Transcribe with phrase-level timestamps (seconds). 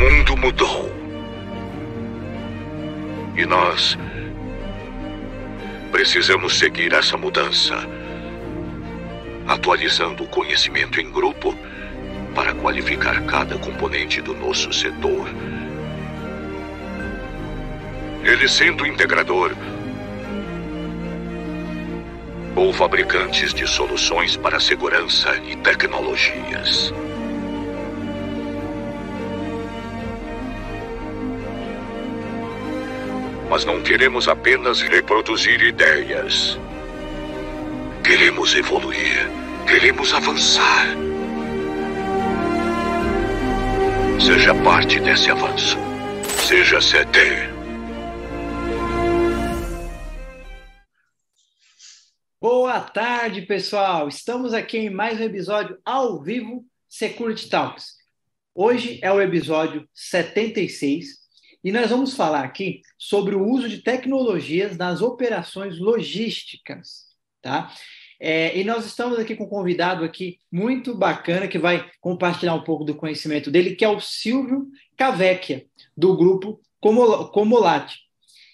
[0.00, 0.90] mundo mudou.
[3.36, 3.98] E nós
[5.92, 7.76] precisamos seguir essa mudança,
[9.46, 11.54] atualizando o conhecimento em grupo
[12.34, 15.28] para qualificar cada componente do nosso setor.
[18.24, 19.54] Ele sendo integrador
[22.56, 26.90] ou fabricantes de soluções para segurança e tecnologias.
[33.50, 36.56] Mas não queremos apenas reproduzir ideias.
[38.04, 39.28] Queremos evoluir.
[39.66, 40.86] Queremos avançar.
[44.24, 45.76] Seja parte desse avanço.
[46.46, 47.18] Seja CD.
[52.40, 54.06] Boa tarde, pessoal.
[54.06, 57.96] Estamos aqui em mais um episódio ao vivo Security Talks.
[58.54, 61.19] Hoje é o episódio 76
[61.62, 67.06] e nós vamos falar aqui sobre o uso de tecnologias nas operações logísticas,
[67.42, 67.72] tá?
[68.18, 72.62] É, e nós estamos aqui com um convidado aqui muito bacana que vai compartilhar um
[72.62, 75.64] pouco do conhecimento dele, que é o Silvio Cavecchia,
[75.96, 77.98] do grupo Comolate.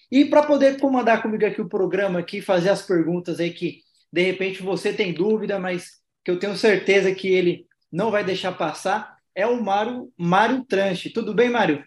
[0.09, 4.21] E para poder comandar comigo aqui o programa, aqui, fazer as perguntas aí que de
[4.21, 9.17] repente você tem dúvida, mas que eu tenho certeza que ele não vai deixar passar,
[9.35, 11.09] é o Mário, Mário Tranche.
[11.09, 11.83] Tudo bem, Mário?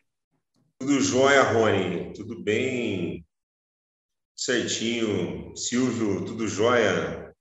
[0.80, 2.10] Tudo jóia, Rony.
[2.14, 3.22] Tudo bem?
[4.34, 5.54] Certinho.
[5.54, 7.34] Silvio, tudo jóia?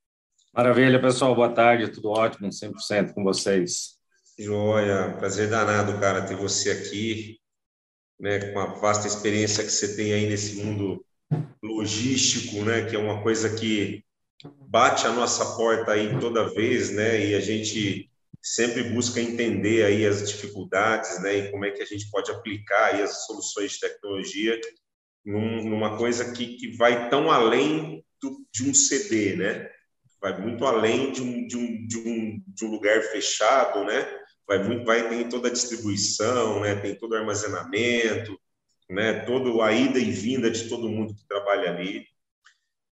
[0.54, 1.34] Maravilha, pessoal.
[1.34, 1.88] Boa tarde.
[1.88, 3.98] Tudo ótimo, 100% com vocês.
[4.38, 5.16] Joia.
[5.18, 7.40] Prazer danado, cara, ter você aqui,
[8.20, 11.02] né, com a vasta experiência que você tem aí nesse mundo
[11.64, 14.04] logístico, né, que é uma coisa que
[14.68, 18.09] bate a nossa porta aí toda vez, né, e a gente
[18.56, 22.96] sempre busca entender aí as dificuldades, né, e como é que a gente pode aplicar
[22.96, 24.60] aí as soluções de tecnologia
[25.24, 29.70] num, numa coisa que, que vai tão além do, de um CD, né?
[30.20, 34.08] Vai muito além de um, de um, de um, de um lugar fechado, né?
[34.48, 36.76] Vai muito, vai tem toda a distribuição, né?
[36.76, 38.40] Tem todo o armazenamento,
[38.90, 39.26] né?
[39.26, 42.06] Todo a ida e vinda de todo mundo que trabalha ali.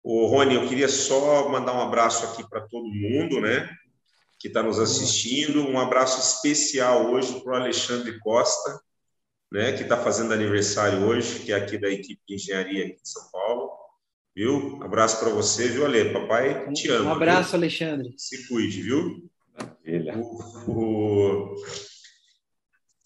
[0.04, 3.68] O Rony, eu queria só mandar um abraço aqui para todo mundo, né?
[4.40, 5.68] Que está nos assistindo.
[5.68, 8.80] Um abraço especial hoje para o Alexandre Costa,
[9.52, 13.10] né, que está fazendo aniversário hoje, que é aqui da equipe de engenharia aqui de
[13.10, 13.72] São Paulo.
[14.36, 14.80] Viu?
[14.84, 16.14] Abraço para você, viu, Ale?
[16.14, 17.10] Papai te ama.
[17.10, 17.60] Um abraço, viu?
[17.60, 18.14] Alexandre.
[18.18, 19.30] Se cuide, viu?
[19.58, 20.18] Maravilha.
[20.68, 21.56] O, o,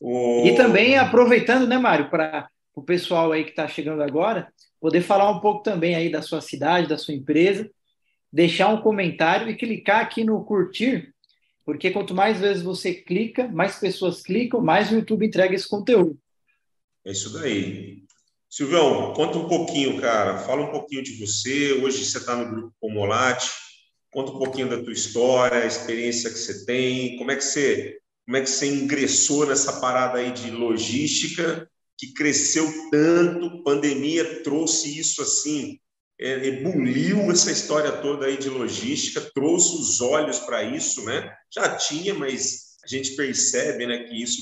[0.02, 0.46] o...
[0.46, 5.30] E também aproveitando, né, Mário, para o pessoal aí que está chegando agora, poder falar
[5.30, 7.70] um pouco também aí da sua cidade, da sua empresa,
[8.34, 11.14] deixar um comentário e clicar aqui no curtir
[11.72, 16.20] porque quanto mais vezes você clica, mais pessoas clicam, mais o YouTube entrega esse conteúdo.
[17.06, 18.04] É isso daí.
[18.50, 20.40] Silvão, conta um pouquinho, cara.
[20.40, 21.72] Fala um pouquinho de você.
[21.82, 23.50] Hoje você está no grupo Comolate.
[24.12, 27.98] Conta um pouquinho da tua história, a experiência que você tem, como é que você,
[28.26, 35.00] como é que você ingressou nessa parada aí de logística que cresceu tanto, pandemia trouxe
[35.00, 35.80] isso assim
[36.22, 41.36] é, ebuliu essa história toda aí de logística, trouxe os olhos para isso, né?
[41.54, 44.42] Já tinha, mas a gente percebe, né, que isso,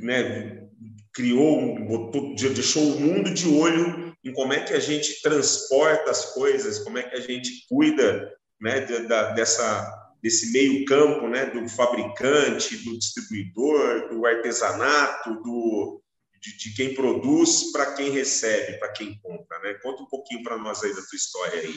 [0.00, 0.66] né,
[1.12, 6.32] criou, botou, deixou o mundo de olho em como é que a gente transporta as
[6.34, 11.66] coisas, como é que a gente cuida, né, da, dessa desse meio campo, né, do
[11.66, 16.02] fabricante, do distribuidor, do artesanato, do
[16.40, 19.74] de, de quem produz para quem recebe, para quem compra, né?
[19.82, 21.74] Conta um pouquinho para nós aí da tua história aí.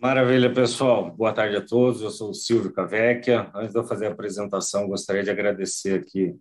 [0.00, 1.10] Maravilha, pessoal.
[1.10, 2.00] Boa tarde a todos.
[2.00, 3.50] Eu sou o Silvio Cavecchia.
[3.54, 6.34] Antes de eu fazer a apresentação, gostaria de agradecer aqui,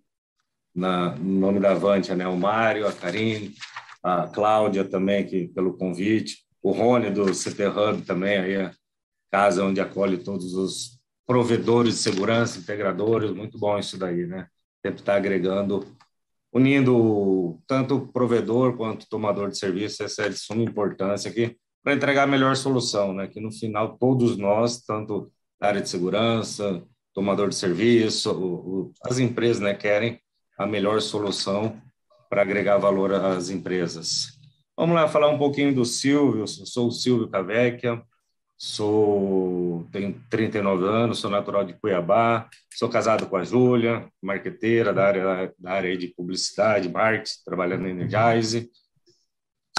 [0.74, 3.54] na, no nome da Avantia, né, o Mário, a Karine,
[4.02, 8.72] a Cláudia também aqui pelo convite, o Rony do CT Hub também, aí a
[9.30, 14.48] casa onde acolhe todos os provedores de segurança, integradores, muito bom isso daí, né?
[14.86, 15.86] Sempre estar tá agregando
[16.54, 22.24] unindo tanto provedor quanto tomador de serviço, essa é de suma importância aqui, para entregar
[22.24, 23.28] a melhor solução, né?
[23.28, 26.84] Que no final todos nós, tanto a área de segurança,
[27.14, 30.20] tomador de serviço, o, o, as empresas, né, querem
[30.58, 31.82] a melhor solução
[32.30, 34.40] para agregar valor às empresas.
[34.78, 36.42] Vamos lá falar um pouquinho do Silvio.
[36.42, 38.02] Eu sou o Silvio Cavecchia,
[38.64, 45.04] Sou, tenho 39 anos, sou natural de Cuiabá, sou casado com a Júlia, marqueteira da
[45.04, 48.70] área, da área de publicidade, marketing, trabalhando na Energize.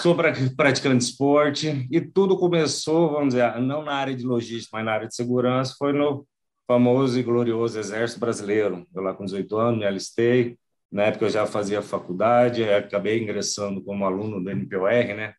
[0.01, 0.17] Sou
[0.57, 4.95] praticante de esporte e tudo começou, vamos dizer, não na área de logística, mas na
[4.95, 6.27] área de segurança, foi no
[6.67, 8.85] famoso e glorioso Exército Brasileiro.
[8.93, 10.59] Eu lá com 18 anos me alistei,
[10.91, 15.35] Na época eu já fazia faculdade, acabei ingressando como aluno do NPOR, né?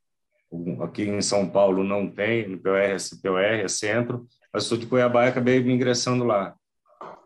[0.81, 5.25] Aqui em São Paulo não tem, NPOR é CPOR, é centro, mas sou de Cuiabá
[5.25, 6.55] e acabei ingressando lá.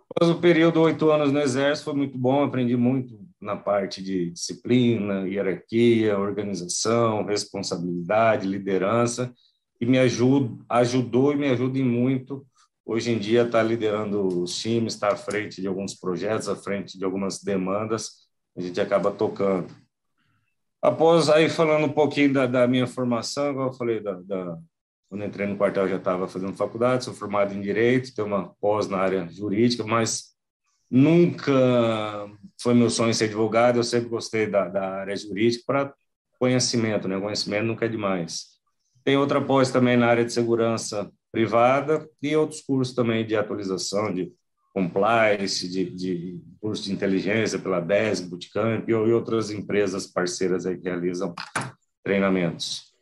[0.09, 4.31] Após o período oito anos no Exército foi muito bom, aprendi muito na parte de
[4.31, 9.33] disciplina, hierarquia, organização, responsabilidade, liderança,
[9.79, 12.45] e me ajuda, ajudou e me ajuda em muito.
[12.85, 16.97] Hoje em dia está liderando os times, está à frente de alguns projetos, à frente
[16.97, 19.67] de algumas demandas, a gente acaba tocando.
[20.81, 24.57] Após aí falando um pouquinho da, da minha formação, como eu falei, da, da,
[25.09, 28.87] quando entrei no quartel já estava fazendo faculdade, sou formado em direito, tenho uma pós
[28.87, 30.35] na área jurídica, mas
[30.89, 31.51] nunca
[32.61, 33.77] foi meu sonho ser advogado.
[33.77, 35.93] Eu sempre gostei da, da área jurídica para
[36.39, 37.19] conhecimento, né?
[37.19, 38.57] Conhecimento nunca é demais.
[39.03, 44.13] Tem outra pós também na área de segurança privada e outros cursos também de atualização,
[44.13, 44.31] de
[44.77, 50.77] compliance, de, de curso de inteligência pela DES, Bootcamp e, e outras empresas parceiras aí
[50.77, 51.33] que realizam
[52.03, 52.93] treinamentos.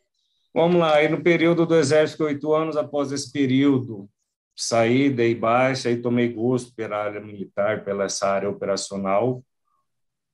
[0.54, 4.08] Vamos lá, aí no período do Exército, oito anos, após esse período,
[4.56, 9.44] saí, dei baixa, aí tomei gosto pela área militar, pela essa área operacional,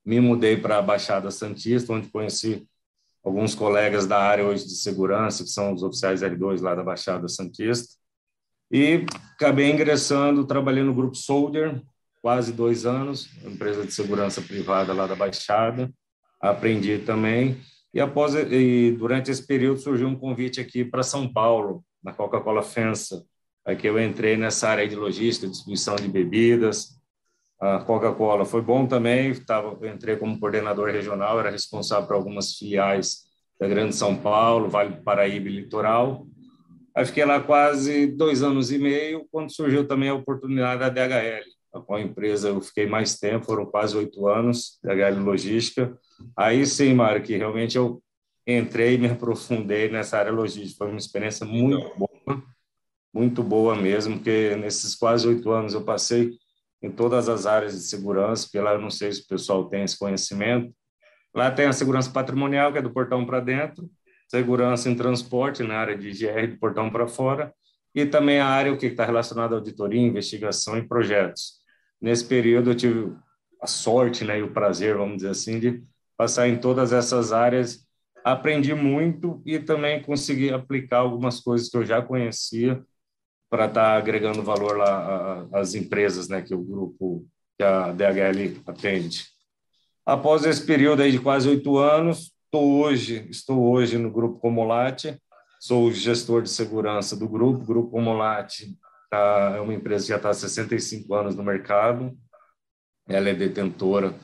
[0.05, 2.65] me mudei para a Baixada Santista, onde conheci
[3.25, 7.27] alguns colegas da área hoje de segurança, que são os oficiais L2 lá da Baixada
[7.27, 8.01] Santista,
[8.73, 9.05] e
[9.35, 11.81] acabei ingressando, trabalhei no Grupo Soldier,
[12.23, 15.93] quase dois anos, empresa de segurança privada lá da Baixada,
[16.41, 17.61] aprendi também,
[17.93, 22.63] e após e durante esse período surgiu um convite aqui para São Paulo, na Coca-Cola
[22.63, 23.25] Fensa,
[23.65, 27.01] aqui eu entrei nessa área de logística, distribuição de bebidas,
[27.63, 28.45] a Coca-Cola.
[28.45, 33.23] Foi bom também, tava, entrei como coordenador regional, era responsável por algumas filiais
[33.61, 36.27] da Grande São Paulo, Vale do Paraíba e Litoral.
[36.95, 41.45] Aí fiquei lá quase dois anos e meio, quando surgiu também a oportunidade da DHL.
[41.87, 45.99] Com a empresa eu fiquei mais tempo, foram quase oito anos, DHL Logística.
[46.37, 48.03] Aí sim, Mário, que realmente eu
[48.47, 50.79] entrei e me aprofundei nessa área logística.
[50.79, 52.43] Foi uma experiência muito boa,
[53.13, 56.33] muito boa mesmo, porque nesses quase oito anos eu passei
[56.83, 59.85] em todas as áreas de segurança, porque lá eu não sei se o pessoal tem
[59.85, 60.75] esse conhecimento.
[61.35, 63.89] Lá tem a segurança patrimonial, que é do portão para dentro,
[64.33, 67.53] segurança em transporte, na área de GR, do portão para fora,
[67.95, 71.61] e também a área que está relacionada à auditoria, investigação e projetos.
[72.01, 73.13] Nesse período eu tive
[73.61, 75.83] a sorte né, e o prazer, vamos dizer assim, de
[76.17, 77.87] passar em todas essas áreas.
[78.25, 82.83] Aprendi muito e também consegui aplicar algumas coisas que eu já conhecia
[83.51, 88.63] para estar tá agregando valor lá às empresas, né, que o grupo que a DHL
[88.67, 89.27] atende.
[90.07, 95.19] Após esse período aí de quase oito anos, estou hoje, estou hoje no grupo Comolate,
[95.59, 97.63] sou gestor de segurança do grupo.
[97.63, 98.77] O grupo Comolate
[99.11, 102.15] tá, é uma empresa que já está há 65 anos no mercado.
[103.09, 104.15] Ela é detentora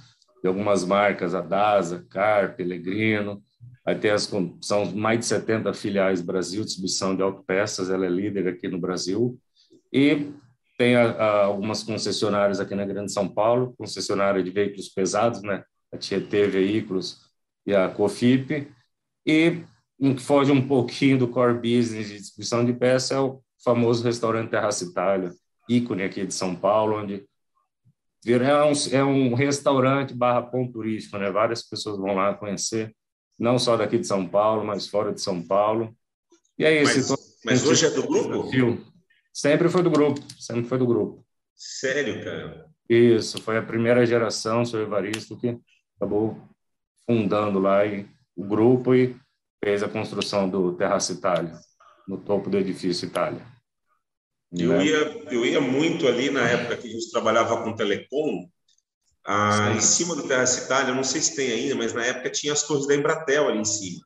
[0.43, 3.43] de algumas marcas, a DASA, CAR, Pelegrino,
[3.83, 4.31] Vai ter as,
[4.61, 9.41] são mais de 70 filiais Brasil, distribuição de autopeças, ela é líder aqui no Brasil.
[9.91, 10.31] E
[10.77, 15.65] tem a, a, algumas concessionárias aqui na Grande São Paulo, concessionária de veículos pesados, né?
[15.91, 17.28] A Tietê Veículos
[17.66, 18.70] e a Cofip.
[19.26, 19.62] E
[19.99, 24.05] um que foge um pouquinho do core business de distribuição de peças é o famoso
[24.05, 25.32] restaurante Terraça Itália,
[25.69, 27.26] ícone aqui de São Paulo, onde
[28.26, 31.31] é um, é um restaurante barra ponto turístico, né?
[31.31, 32.94] Várias pessoas vão lá conhecer
[33.38, 35.94] não só daqui de São Paulo, mas fora de São Paulo.
[36.58, 37.10] E é isso.
[37.44, 38.29] Mas, mas hoje é do grupo?
[38.29, 38.84] Desafio.
[39.32, 41.24] Sempre foi do grupo, sempre foi do grupo.
[41.55, 42.67] Sério, cara?
[42.88, 45.56] Isso, foi a primeira geração, o senhor Evaristo, que
[45.96, 46.41] acabou
[47.08, 49.17] fundando lá e, o grupo e
[49.65, 51.58] fez a construção do Terraço Itália,
[52.06, 53.44] no topo do edifício Itália.
[54.53, 54.84] Eu, né?
[54.84, 58.48] ia, eu ia muito ali na época que a gente trabalhava com telecom,
[59.27, 62.53] ah, em cima do Terrace Itália, não sei se tem ainda, mas na época tinha
[62.53, 64.00] as torres da Embratel ali em cima.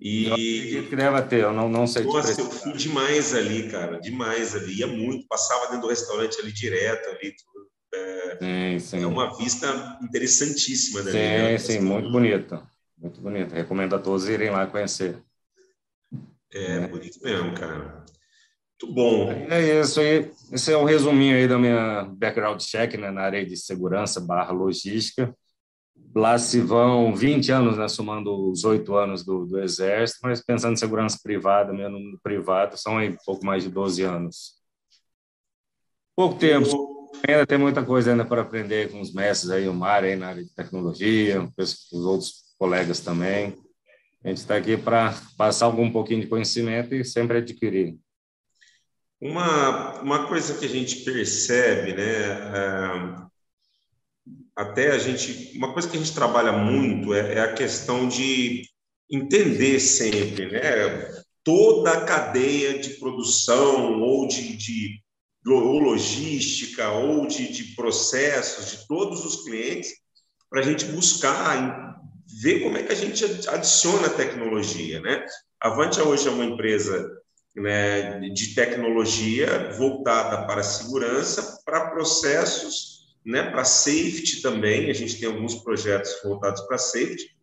[0.00, 0.26] E...
[0.26, 2.04] Eu acredito que deve ter, eu não, não sei.
[2.04, 4.78] Nossa, eu fui demais ali, cara, demais ali.
[4.78, 7.34] Ia muito, passava dentro do restaurante ali direto, ali.
[7.92, 9.02] É, sim, sim.
[9.02, 11.02] é uma vista interessantíssima.
[11.02, 11.58] Sim, né?
[11.58, 12.62] sim, muito bonita.
[12.96, 13.54] Muito bonita.
[13.54, 15.22] Recomendo a todos irem lá conhecer.
[16.52, 16.88] É, é.
[16.88, 18.04] bonito mesmo, cara.
[18.80, 19.30] Muito bom.
[19.30, 20.30] É isso aí.
[20.52, 24.52] Esse é um resuminho aí da minha background check né, na área de segurança barra
[24.52, 25.34] logística.
[26.14, 30.72] Lá se vão 20 anos, né, somando os oito anos do, do, Exército, mas pensando
[30.72, 34.54] em segurança privada, mesmo no privado, são aí um pouco mais de 12 anos.
[36.16, 40.08] Pouco tempo, ainda tem muita coisa ainda para aprender com os mestres aí, o Mário
[40.08, 43.56] aí na área de tecnologia, os outros colegas também.
[44.24, 47.96] A gente está aqui para passar algum pouquinho de conhecimento e sempre adquirir.
[49.20, 53.28] Uma, uma coisa que a gente percebe, né, é,
[54.56, 58.64] até a gente, uma coisa que a gente trabalha muito é, é a questão de
[59.10, 60.60] entender sempre, né?
[61.42, 65.00] Toda a cadeia de produção ou de, de
[65.46, 69.90] ou logística ou de, de processos de todos os clientes
[70.50, 71.96] para a gente buscar
[72.40, 75.24] ver como é que a gente adiciona tecnologia, né?
[75.60, 77.10] A Avantia hoje é uma empresa
[77.56, 84.90] né, de tecnologia voltada para segurança, para processos, né, para safety também.
[84.90, 87.36] A gente tem alguns projetos voltados para safety.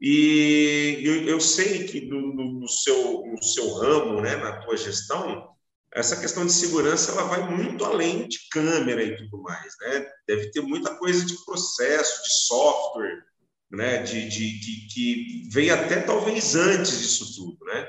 [0.00, 5.48] E eu, eu sei que no, no, seu, no seu ramo, né, na tua gestão,
[5.94, 10.06] essa questão de segurança ela vai muito além de câmera e tudo mais, né?
[10.26, 13.24] Deve ter muita coisa de processo, de software,
[13.70, 14.02] né?
[14.02, 17.88] De, de que, vem até talvez antes disso tudo, né?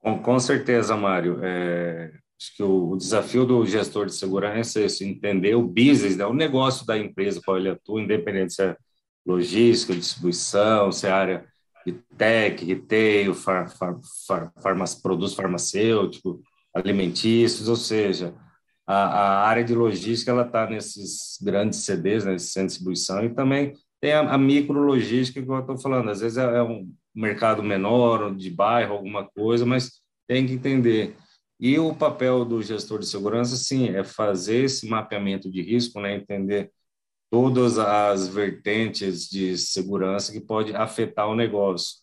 [0.00, 1.40] Com, com certeza, Mário.
[1.42, 6.16] É, acho que o, o, desafio do gestor de segurança é isso, entender o business,
[6.16, 6.24] né?
[6.24, 8.76] o negócio da empresa, qual ele atua, independente se é
[9.26, 11.53] logística, distribuição, se é área
[11.92, 16.38] tech, retail, far, far, far, farma, produtos farmacêuticos,
[16.74, 18.34] alimentícios, ou seja,
[18.86, 23.34] a, a área de logística ela está nesses grandes CDs, né, centro de distribuição, e
[23.34, 26.10] também tem a, a micrologística que eu estou falando.
[26.10, 31.16] Às vezes é, é, um mercado menor, de bairro, alguma coisa, mas tem que entender.
[31.58, 36.16] E o papel do gestor de segurança, sim, é fazer esse mapeamento de risco, né,
[36.16, 36.70] entender
[37.34, 41.96] todas as vertentes de segurança que pode afetar o negócio,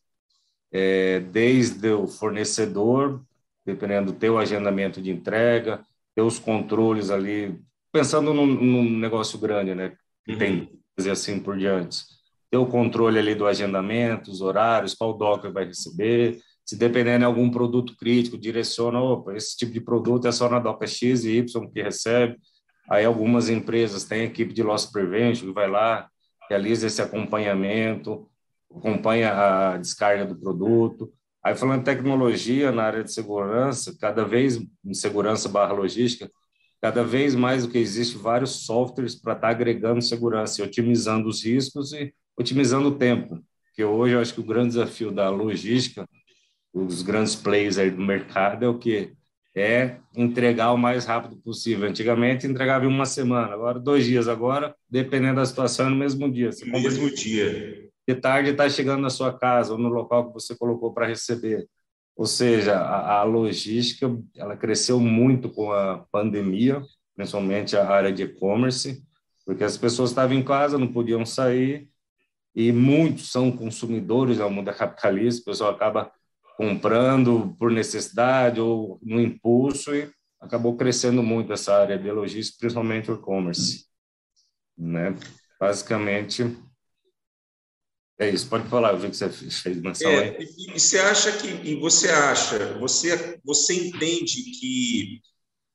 [0.70, 3.24] é, desde o fornecedor,
[3.66, 7.58] dependendo do teu agendamento de entrega, teus controles ali,
[7.94, 9.96] pensando num, num negócio grande, né,
[10.26, 10.38] que uhum.
[10.38, 12.04] tem fazer assim por diante,
[12.50, 17.24] ter o controle ali do agendamento, os horários, qual docker vai receber, se dependendo de
[17.24, 21.38] algum produto crítico, direciona, opa, esse tipo de produto é só na docker X e
[21.38, 22.36] Y que recebe,
[22.90, 26.10] Aí algumas empresas têm equipe de loss prevention que vai lá,
[26.50, 28.28] realiza esse acompanhamento,
[28.70, 31.12] acompanha a descarga do produto.
[31.44, 36.30] Aí falando de tecnologia na área de segurança, cada vez em segurança barra logística,
[36.82, 41.44] cada vez mais o que existe vários softwares para estar tá agregando segurança otimizando os
[41.44, 43.40] riscos e otimizando o tempo.
[43.74, 46.08] Que hoje eu acho que o grande desafio da logística,
[46.74, 49.14] os grandes players aí do mercado é o que
[49.56, 51.90] é entregar o mais rápido possível.
[51.90, 54.28] Antigamente entregava em uma semana, agora dois dias.
[54.28, 56.52] Agora, dependendo da situação, é no mesmo dia.
[56.52, 57.90] Você no mesmo dia.
[58.08, 61.68] De tarde está chegando na sua casa ou no local que você colocou para receber.
[62.16, 66.82] Ou seja, a, a, logística ela cresceu muito com a pandemia,
[67.16, 69.02] principalmente a área de e-commerce,
[69.46, 71.90] porque as pessoas estavam em casa, não podiam sair,
[72.54, 76.12] e muitos são consumidores ao mundo capitalista, o pessoal acaba
[76.62, 83.10] comprando por necessidade ou no impulso e acabou crescendo muito essa área de logística, principalmente
[83.10, 83.88] o e-commerce,
[84.78, 85.16] né?
[85.60, 86.56] Basicamente
[88.20, 88.48] é isso.
[88.48, 90.48] Pode falar, eu vi que você fez menção é, aí.
[90.68, 95.20] E, você acha que e você acha, você você entende que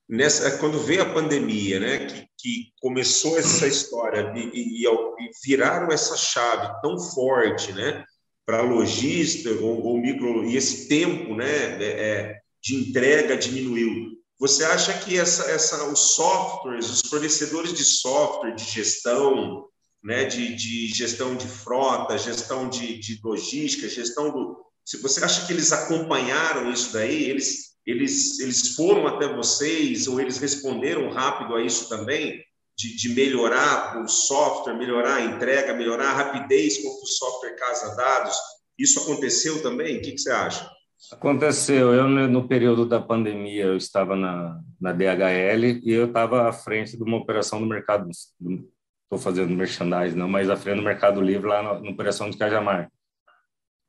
[0.08, 5.88] nessa quando veio a pandemia, né, que, que começou essa história e, e, e viraram
[5.90, 8.04] essa chave tão forte, né?
[8.46, 14.16] Para lojista ou, ou, micro e esse tempo, né, é, é, de entrega diminuiu.
[14.38, 19.66] Você acha que essa, essa, os softwares, os fornecedores de software, de gestão,
[20.02, 25.44] né, de, de gestão de frota, gestão de, de logística, gestão do, se você acha
[25.44, 31.54] que eles acompanharam isso daí, eles eles eles foram até vocês ou eles responderam rápido
[31.54, 32.40] a isso também?
[32.76, 37.56] De, de, melhorar o software, melhorar a entrega, melhorar a rapidez com que o software
[37.56, 38.36] casa dados.
[38.78, 39.96] Isso aconteceu também?
[39.96, 40.70] O que, que você acha?
[41.10, 41.94] Aconteceu.
[41.94, 46.96] Eu, no período da pandemia, eu estava na, na DHL e eu estava à frente
[46.96, 51.46] de uma operação no mercado, estou fazendo merchandising, não, mas à frente do Mercado Livre,
[51.46, 52.90] lá na, operação de Cajamar.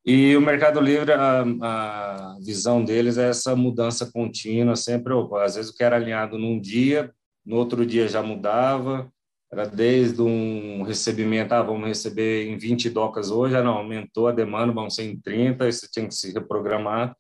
[0.06, 5.72] E o Mercado Livre, a, a, visão deles é essa mudança contínua, sempre, às vezes
[5.72, 7.14] o que era alinhado num dia,
[7.48, 9.10] no outro dia já mudava,
[9.50, 14.34] era desde um recebimento, ah, vamos receber em 20 docas hoje, ah, não, aumentou a
[14.34, 17.16] demanda, vão ser em 30, isso tinha que se reprogramar.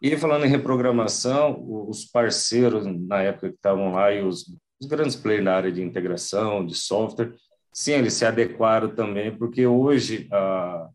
[0.00, 1.56] E falando em reprogramação,
[1.88, 4.44] os parceiros na época que estavam lá e os,
[4.80, 7.34] os grandes players na área de integração, de software,
[7.72, 10.88] sim, eles se adequaram também, porque hoje, ah,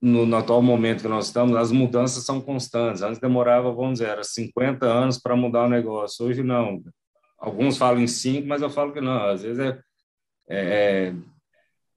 [0.00, 3.00] no, no, atual momento que nós estamos, as mudanças são constantes.
[3.00, 6.26] Antes demorava, vamos dizer, era 50 anos para mudar o negócio.
[6.26, 6.82] Hoje não.
[7.44, 9.28] Alguns falam em cinco, mas eu falo que não.
[9.28, 9.78] Às vezes é,
[10.48, 10.58] é,
[11.08, 11.14] é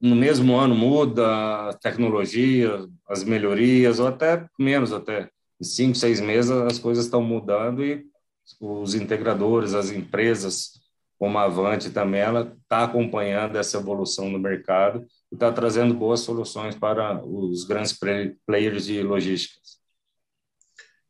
[0.00, 5.30] no mesmo ano muda a tecnologia, as melhorias, ou até menos até.
[5.60, 8.04] Em cinco, seis meses as coisas estão mudando e
[8.60, 10.78] os integradores, as empresas
[11.18, 16.20] como a Avante também, ela está acompanhando essa evolução no mercado e está trazendo boas
[16.20, 17.98] soluções para os grandes
[18.46, 19.58] players de logística.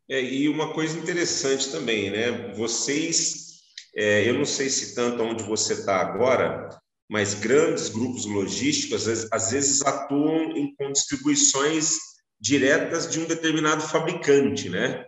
[0.09, 2.55] É, e uma coisa interessante também, né?
[2.55, 3.48] Vocês,
[3.97, 6.69] é, eu não sei se tanto onde você está agora,
[7.09, 11.97] mas grandes grupos logísticos às vezes, às vezes atuam em, com distribuições
[12.41, 15.05] diretas de um determinado fabricante, né?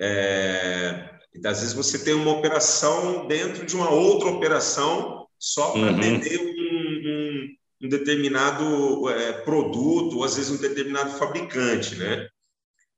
[0.00, 1.10] É,
[1.44, 6.00] às vezes você tem uma operação dentro de uma outra operação só para uhum.
[6.00, 12.28] vender um, um, um determinado é, produto, ou às vezes um determinado fabricante, né?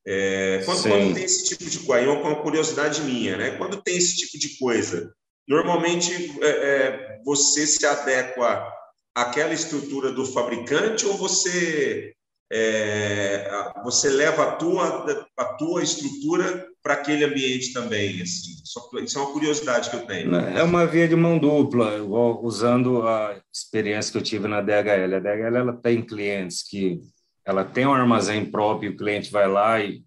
[0.06, 3.50] É, quando, quando, tem esse tipo de coisa, é uma curiosidade minha, né?
[3.52, 5.12] Quando tem esse tipo de coisa,
[5.46, 8.66] normalmente é, é, você se adequa
[9.14, 12.14] àquela estrutura do fabricante ou você
[12.52, 13.48] é,
[13.84, 18.20] você leva a tua, a tua estrutura para aquele ambiente também.
[18.22, 18.50] Assim.
[19.04, 20.34] Isso é uma curiosidade que eu tenho.
[20.34, 22.02] É uma via de mão dupla,
[22.42, 25.14] usando a experiência que eu tive na DHL.
[25.14, 27.00] A DHL ela tem clientes que
[27.44, 30.02] ela tem um armazém próprio, o cliente vai lá e,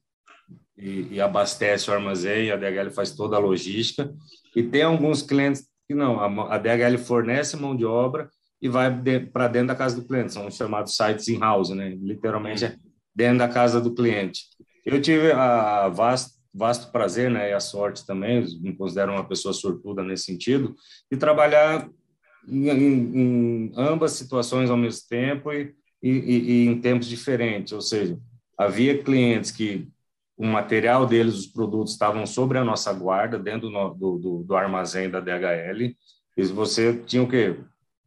[0.77, 4.13] e, e abastece o armazém, a DHL faz toda a logística.
[4.55, 8.29] E tem alguns clientes que não, a, a DHL fornece mão de obra
[8.61, 10.33] e vai de, para dentro da casa do cliente.
[10.33, 11.97] São chamados sites in-house, né?
[12.01, 12.75] Literalmente é
[13.15, 14.43] dentro da casa do cliente.
[14.85, 19.53] Eu tive a vasto, vasto prazer, né, e a sorte também, me considero uma pessoa
[19.53, 20.75] sortuda nesse sentido,
[21.11, 21.89] de trabalhar
[22.47, 25.73] em, em, em ambas situações ao mesmo tempo e,
[26.03, 27.74] e, e, em tempos diferentes.
[27.74, 28.19] Ou seja,
[28.57, 29.88] havia clientes que
[30.38, 35.10] o material deles, os produtos estavam sobre a nossa guarda, dentro do, do, do armazém
[35.10, 35.95] da DHL,
[36.36, 37.57] e você tinha o quê?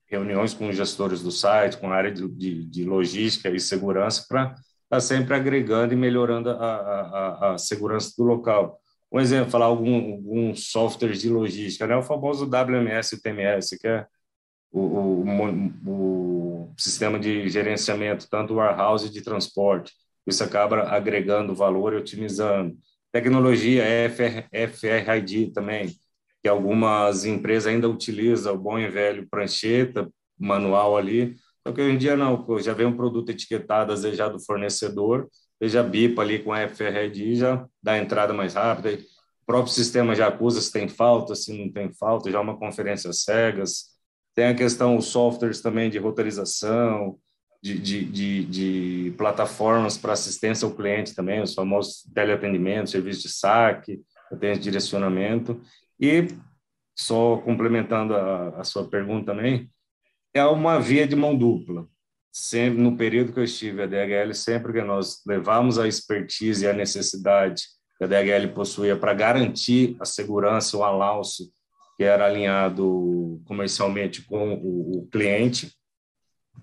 [0.07, 4.25] reuniões com os gestores do site, com a área de, de, de logística e segurança,
[4.29, 8.79] para estar tá sempre agregando e melhorando a, a, a, segurança do local.
[9.13, 11.97] Um exemplo, falar algum, algum software de logística, né?
[11.97, 14.07] o famoso WMS e TMS, que é
[14.79, 19.93] o, o, o, sistema de gerenciamento, tanto warehouse de transporte.
[20.27, 22.77] Isso acaba agregando valor e otimizando.
[23.11, 25.97] Tecnologia, FR, FRID também,
[26.43, 31.95] que algumas empresas ainda utilizam o bom e velho prancheta, manual ali, só que hoje
[31.95, 35.83] em dia não, já vem um produto etiquetado, às vezes já do fornecedor, você já
[35.83, 40.29] bipa ali com a FRD já dá a entrada mais rápida, o próprio sistema já
[40.29, 43.96] acusa se tem falta, se não tem falta, já é uma conferência cegas,
[44.37, 47.19] tem a questão, os softwares também de roteirização,
[47.63, 53.31] de, de, de, de plataformas para assistência ao cliente também, os famosos teleatendimentos, serviço de
[53.31, 54.03] saque,
[54.39, 55.59] tem esse direcionamento,
[55.99, 56.29] e,
[56.95, 59.71] só complementando a, a sua pergunta também,
[60.35, 61.89] é uma via de mão dupla.
[62.31, 66.69] Sempre no período que eu estive a DHL, sempre que nós levamos a expertise e
[66.69, 67.63] a necessidade
[67.97, 71.51] que a DHL possuía para garantir a segurança, o alauço
[71.97, 75.73] que era alinhado comercialmente com o, cliente.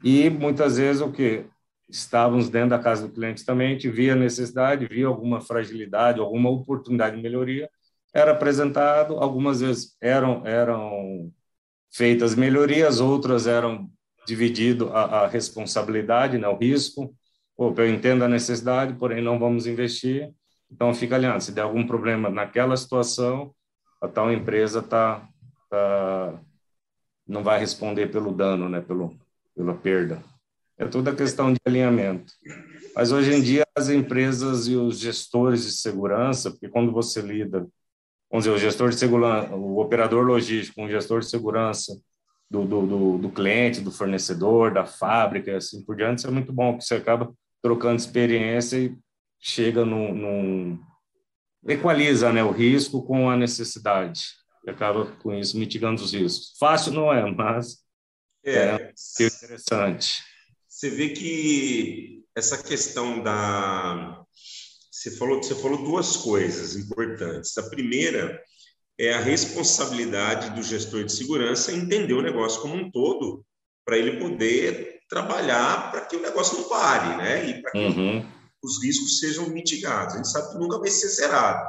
[0.03, 1.45] E muitas vezes o que
[1.89, 6.49] estávamos dentro da casa do cliente também, a gente via necessidade, via alguma fragilidade, alguma
[6.49, 7.69] oportunidade de melhoria,
[8.13, 11.31] era apresentado, algumas vezes eram, eram
[11.91, 13.89] feitas melhorias, outras eram
[14.27, 17.15] dividido a, a responsabilidade, né, o risco.
[17.55, 20.31] Pô, eu entendo a necessidade, porém não vamos investir,
[20.71, 21.43] então fica alinhado.
[21.43, 23.53] Se der algum problema naquela situação,
[24.03, 25.25] a tal empresa tá,
[25.69, 26.39] tá
[27.25, 29.17] não vai responder pelo dano, né, pelo,
[29.55, 30.21] pela perda.
[30.77, 32.33] É toda questão de alinhamento.
[32.93, 37.65] Mas hoje em dia as empresas e os gestores de segurança, porque quando você lida
[38.29, 41.95] vamos dizer, o gestor de segurança, o operador logístico, um gestor de segurança
[42.49, 46.31] do, do, do, do cliente, do fornecedor, da fábrica, e assim por diante, isso é
[46.31, 48.97] muito bom, porque você acaba trocando experiência e
[49.39, 50.79] chega num, num
[51.67, 54.21] equaliza né, o risco com a necessidade
[54.65, 56.53] e acaba com isso mitigando os riscos.
[56.59, 57.79] Fácil não é, mas
[58.45, 58.93] é, é
[59.25, 60.23] interessante.
[60.67, 64.23] Você vê que essa questão da
[65.03, 67.57] você falou, você falou duas coisas importantes.
[67.57, 68.41] A primeira
[68.97, 73.45] é a responsabilidade do gestor de segurança entender o negócio como um todo,
[73.85, 77.49] para ele poder trabalhar para que o negócio não pare, né?
[77.49, 78.25] E para que uhum.
[78.63, 80.13] Os riscos sejam mitigados.
[80.13, 81.67] A gente sabe que nunca vai ser zerado,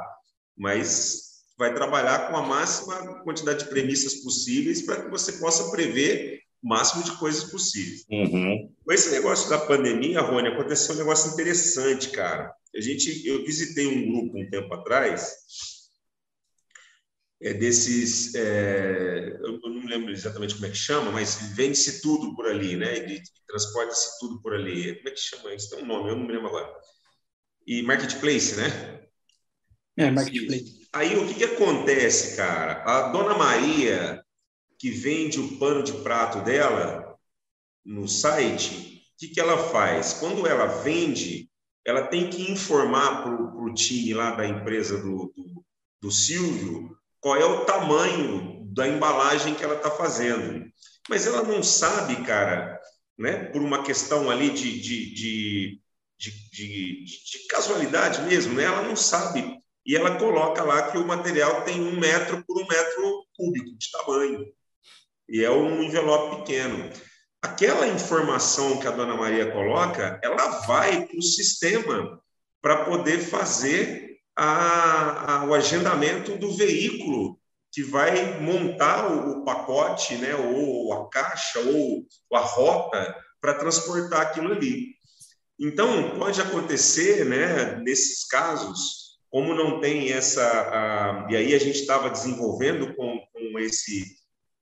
[0.57, 1.25] mas
[1.57, 6.67] vai trabalhar com a máxima quantidade de premissas possíveis para que você possa prever o
[6.67, 8.05] máximo de coisas possíveis.
[8.09, 8.73] Uhum.
[8.83, 12.53] Com esse negócio da pandemia, Rony, aconteceu um negócio interessante, cara.
[12.75, 15.33] A gente, eu visitei um grupo um tempo atrás,
[17.41, 22.47] é desses, é, eu não lembro exatamente como é que chama, mas vende-se tudo por
[22.47, 22.97] ali, né?
[23.11, 24.95] E, transporta-se tudo por ali.
[24.95, 25.69] Como é que chama isso?
[25.69, 26.73] Tem um nome, eu não me lembro agora.
[27.67, 29.07] E marketplace, né?
[29.97, 30.87] É, marketplace.
[30.93, 32.83] Aí o que, que acontece, cara?
[32.83, 34.23] A dona Maria
[34.77, 37.17] que vende o pano de prato dela
[37.83, 40.13] no site, o que, que ela faz?
[40.13, 41.49] Quando ela vende,
[41.85, 45.65] ela tem que informar para o time lá da empresa do, do,
[46.01, 46.95] do Silvio
[47.25, 50.63] qual é o tamanho da embalagem que ela está fazendo.
[51.09, 52.79] Mas ela não sabe, cara,
[53.17, 55.81] né, por uma questão ali de, de, de,
[56.19, 59.57] de, de casualidade mesmo, né, ela não sabe.
[59.83, 63.89] E ela coloca lá que o material tem um metro por um metro cúbico de
[63.89, 64.45] tamanho.
[65.27, 66.91] E é um envelope pequeno
[67.41, 72.19] aquela informação que a dona Maria coloca, ela vai para o sistema
[72.61, 74.04] para poder fazer
[74.35, 77.39] a, a, o agendamento do veículo
[77.71, 84.21] que vai montar o, o, pacote, né, ou a caixa, ou a rota para transportar
[84.21, 84.95] aquilo ali.
[85.59, 90.41] Então, pode acontecer, né, nesses casos, como não tem essa.
[90.41, 94.05] A, e aí a gente estava desenvolvendo com, com, esse,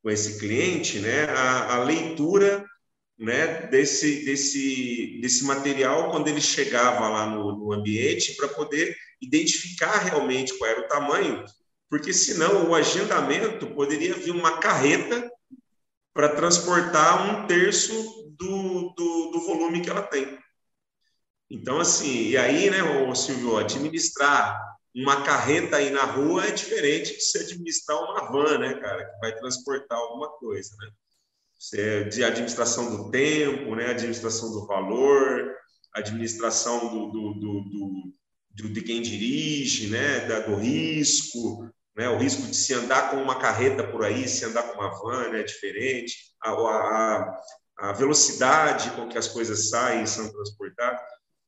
[0.01, 2.65] com esse cliente né, a, a leitura
[3.17, 9.99] né, desse, desse, desse material quando ele chegava lá no, no ambiente para poder identificar
[9.99, 11.45] realmente qual era o tamanho,
[11.89, 15.29] porque senão o agendamento poderia vir uma carreta
[16.13, 17.93] para transportar um terço
[18.37, 20.37] do, do, do, volume que ela tem.
[21.49, 22.79] Então, assim, e aí, né,
[23.15, 24.59] Silvio, administrar
[24.95, 29.19] uma carreta aí na rua é diferente de se administrar uma van, né, cara, que
[29.19, 30.91] vai transportar alguma coisa, né?
[32.09, 33.87] De administração do tempo, né?
[33.87, 35.55] administração do valor,
[35.93, 38.13] administração do, do, do,
[38.51, 40.21] do de quem dirige, né?
[40.21, 42.09] Da, do risco, né?
[42.09, 45.29] o risco de se andar com uma carreta por aí, se andar com uma van
[45.29, 45.39] né?
[45.39, 47.41] é diferente, a, a,
[47.77, 50.99] a velocidade com que as coisas saem e são transportadas.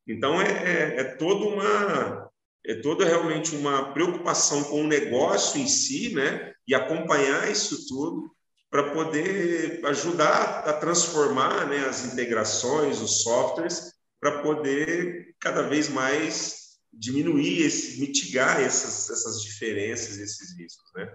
[0.08, 2.32] Então, é, é, é toda uma
[2.67, 6.51] é toda realmente uma preocupação com o negócio em si, né?
[6.67, 8.35] E acompanhar isso tudo
[8.75, 16.77] para poder ajudar a transformar né, as integrações, os softwares, para poder cada vez mais
[16.91, 21.09] diminuir, esse, mitigar essas, essas diferenças, esses riscos, né?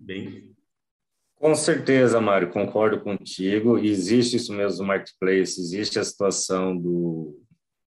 [0.00, 0.52] Bem.
[1.36, 3.78] Com certeza, Mário, concordo contigo.
[3.78, 7.40] Existe isso mesmo no marketplace, existe a situação do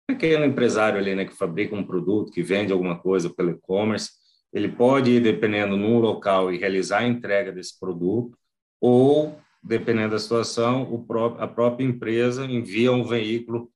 [0.04, 4.10] pequeno empresário ali, né, que fabrica um produto, que vende alguma coisa pelo e-commerce.
[4.52, 8.36] Ele pode ir, dependendo, num local e realizar a entrega desse produto,
[8.80, 13.70] ou, dependendo da situação, próprio, a própria empresa envia um veículo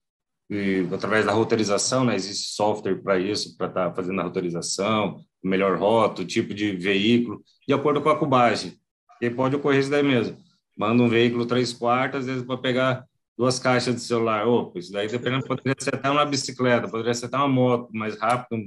[0.51, 5.25] e, através da roteirização, né, existe software para isso, para estar tá fazendo a roteirização,
[5.43, 8.79] melhor rota, o tipo de veículo, de acordo com a cubagem.
[9.21, 10.37] E pode ocorrer isso daí mesmo.
[10.77, 14.47] Manda um veículo três quartos, às vezes para pegar duas caixas de celular.
[14.47, 18.19] Opa, isso daí dependendo, poderia ser até uma bicicleta, poderia ser até uma moto mais
[18.19, 18.63] rápido.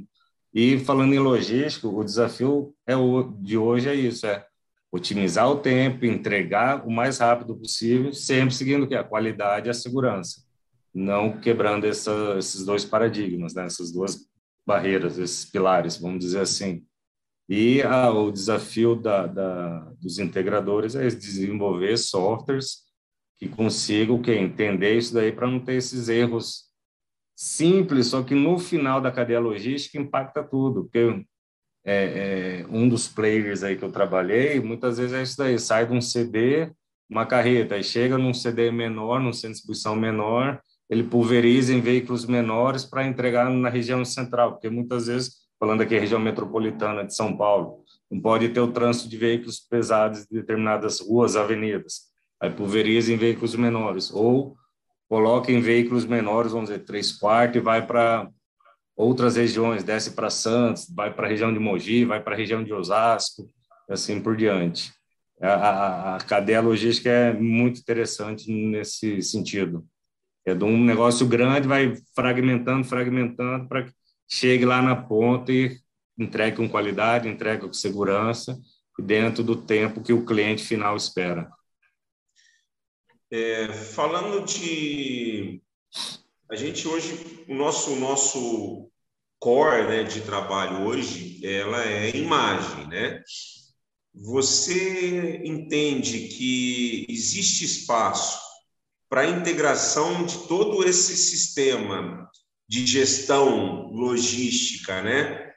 [0.54, 4.46] E falando em logística, o desafio é o, de hoje é isso, é
[4.96, 9.74] otimizar o tempo, entregar o mais rápido possível, sempre seguindo que a qualidade e a
[9.74, 10.42] segurança,
[10.94, 13.66] não quebrando essa, esses dois paradigmas, né?
[13.66, 14.28] essas duas
[14.66, 16.84] barreiras, esses pilares, vamos dizer assim.
[17.48, 22.86] E ah, o desafio da, da, dos integradores é desenvolver softwares
[23.38, 26.66] que consigam que, entender isso daí para não ter esses erros
[27.36, 31.26] simples, só que no final da cadeia logística impacta tudo, porque
[31.86, 35.86] é, é, um dos players aí que eu trabalhei, muitas vezes é isso daí, sai
[35.86, 36.72] de um CD,
[37.08, 41.82] uma carreta, aí chega num CD menor, num centro de distribuição menor, ele pulveriza em
[41.82, 47.16] veículos menores para entregar na região central, porque muitas vezes, falando aqui região metropolitana de
[47.16, 52.02] São Paulo, não pode ter o trânsito de veículos pesados de determinadas ruas, avenidas,
[52.40, 54.56] aí pulveriza em veículos menores, ou
[55.08, 58.28] coloca em veículos menores, vamos dizer, três quartos, e vai para
[58.96, 62.64] outras regiões, desce para Santos, vai para a região de Mogi, vai para a região
[62.64, 63.50] de Osasco,
[63.90, 64.94] assim por diante.
[65.42, 69.86] A, a, a, cadeia logística é muito interessante nesse sentido.
[70.46, 73.92] É de um negócio grande, vai fragmentando, fragmentando, para que
[74.30, 75.78] chegue lá na ponta e
[76.18, 78.58] entregue com qualidade, entregue com segurança,
[78.98, 81.52] dentro do tempo que o cliente final espera.
[83.30, 85.62] É, falando de
[86.50, 88.92] a gente hoje, o nosso, o nosso
[89.40, 93.22] core né, de trabalho hoje, ela é imagem, né?
[94.14, 98.40] Você entende que existe espaço
[99.10, 102.30] para a integração de todo esse sistema
[102.68, 105.52] de gestão logística, né?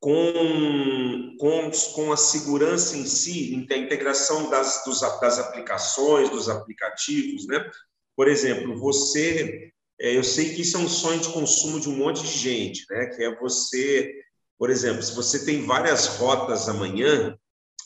[0.00, 7.46] Com, com, com a segurança em si, a integração das, dos, das aplicações, dos aplicativos,
[7.46, 7.70] né?
[8.16, 9.70] Por exemplo, você
[10.00, 12.86] é, eu sei que isso é um sonho de consumo de um monte de gente,
[12.88, 13.06] né?
[13.06, 14.10] Que é você,
[14.58, 17.36] por exemplo, se você tem várias rotas amanhã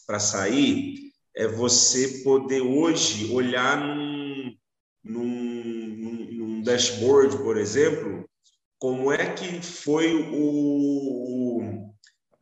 [0.07, 4.57] para sair, é você poder hoje olhar num,
[5.03, 8.24] num, num dashboard, por exemplo,
[8.79, 11.90] como é que foi o,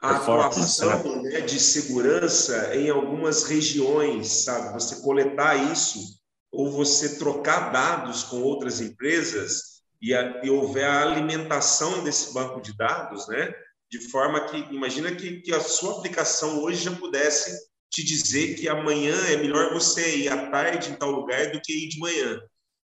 [0.03, 4.75] a atuação né, de segurança em algumas regiões, sabe?
[4.75, 6.21] Você coletar isso
[6.53, 12.61] ou você trocar dados com outras empresas e, a, e houver a alimentação desse banco
[12.61, 13.53] de dados, né?
[13.91, 17.59] De forma que, imagina que, que a sua aplicação hoje já pudesse
[17.91, 21.73] te dizer que amanhã é melhor você ir à tarde em tal lugar do que
[21.73, 22.41] ir de manhã.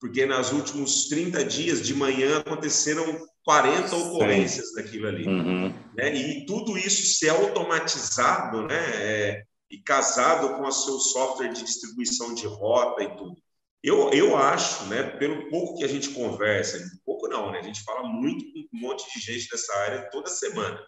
[0.01, 3.05] Porque nos últimos 30 dias de manhã aconteceram
[3.45, 4.75] 40 ocorrências Sim.
[4.75, 5.27] daquilo ali.
[5.27, 5.75] Uhum.
[5.97, 6.15] Né?
[6.15, 8.79] E tudo isso ser automatizado né?
[8.95, 13.37] É, e casado com o seu software de distribuição de rota e tudo.
[13.83, 17.83] Eu, eu acho, né, pelo pouco que a gente conversa, pouco não, né, a gente
[17.83, 20.81] fala muito com um monte de gente dessa área toda semana,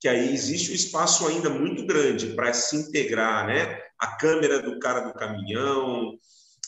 [0.00, 4.78] que aí existe um espaço ainda muito grande para se integrar, né, a câmera do
[4.78, 6.16] cara do caminhão,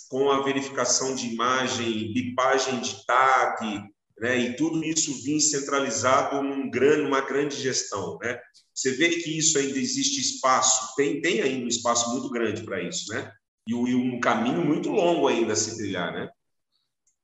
[0.08, 3.84] com a verificação de imagem, bipagem de TAG,
[4.18, 8.38] né, e tudo isso vir centralizado num grande, numa grande gestão, né?
[8.74, 12.82] Você vê que isso ainda existe espaço, tem, tem ainda um espaço muito grande para
[12.82, 13.32] isso, né?
[13.66, 16.28] E, um caminho muito longo ainda a se trilhar, né?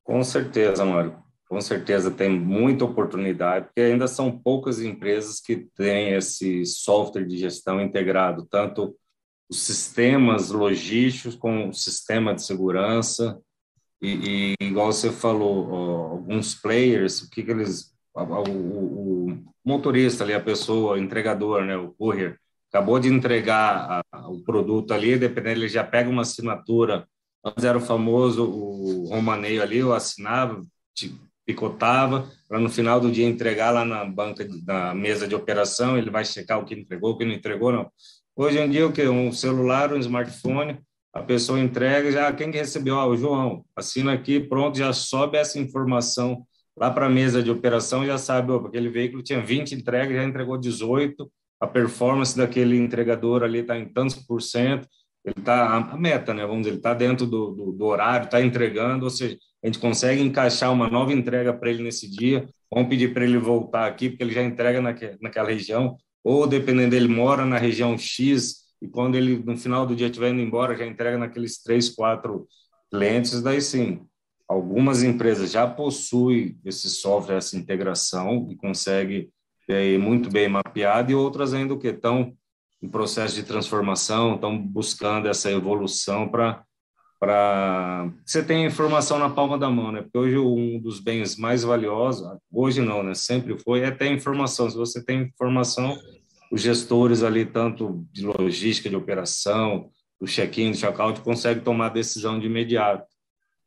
[0.04, 1.16] Com certeza, Mário.
[1.48, 7.36] Com certeza tem muita oportunidade, porque ainda são poucas empresas que têm esse software de
[7.36, 8.96] gestão integrado, tanto
[9.48, 13.40] os sistemas logísticos com o sistema de segurança.
[14.02, 17.94] E, e igual você falou, ó, alguns players, o que, que eles.
[18.14, 22.38] O, o, o, motorista ali, a pessoa, o entregador, né, o courier,
[22.70, 27.06] acabou de entregar a, o produto ali, dependendo, ele já pega uma assinatura.
[27.44, 30.60] Antes era o famoso o romaneio ali, eu assinava,
[31.46, 36.10] picotava, para no final do dia entregar lá na banca, na mesa de operação, ele
[36.10, 37.90] vai checar o que entregou, o que não entregou, não.
[38.34, 39.06] Hoje em dia, o que?
[39.08, 40.78] Um celular, um smartphone,
[41.12, 42.98] a pessoa entrega, já quem que recebeu?
[42.98, 46.44] Ah, o João, assina aqui, pronto, já sobe essa informação
[46.76, 50.24] lá para a mesa de operação, já sabe, opa, aquele veículo tinha 20 entregas, já
[50.24, 54.86] entregou 18, a performance daquele entregador ali está em tantos por cento,
[55.24, 56.42] ele está a meta, né?
[56.46, 59.78] Vamos dizer, ele está dentro do, do, do horário, está entregando, ou seja, a gente
[59.78, 62.48] consegue encaixar uma nova entrega para ele nesse dia.
[62.72, 66.90] Vamos pedir para ele voltar aqui, porque ele já entrega naque, naquela região, ou dependendo
[66.90, 70.76] dele, mora na região X, e quando ele no final do dia estiver indo embora,
[70.76, 72.46] já entrega naqueles três, quatro
[72.90, 74.02] clientes, daí sim.
[74.48, 79.30] Algumas empresas já possuem esse software, essa integração, e consegue
[79.68, 82.34] é, muito bem mapeado, e outras ainda que estão
[82.82, 86.62] em processo de transformação, estão buscando essa evolução para
[87.18, 90.02] para você tem informação na palma da mão, né?
[90.02, 93.14] Porque hoje um dos bens mais valiosos, hoje não, né?
[93.14, 94.68] Sempre foi é ter informação.
[94.68, 95.96] Se você tem informação,
[96.52, 99.88] os gestores ali tanto de logística, de operação,
[100.20, 103.06] do check-in, do check-out, conseguem tomar decisão de imediato.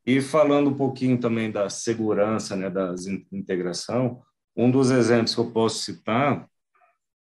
[0.05, 2.93] E falando um pouquinho também da segurança, né, da
[3.31, 4.21] integração,
[4.55, 6.47] um dos exemplos que eu posso citar,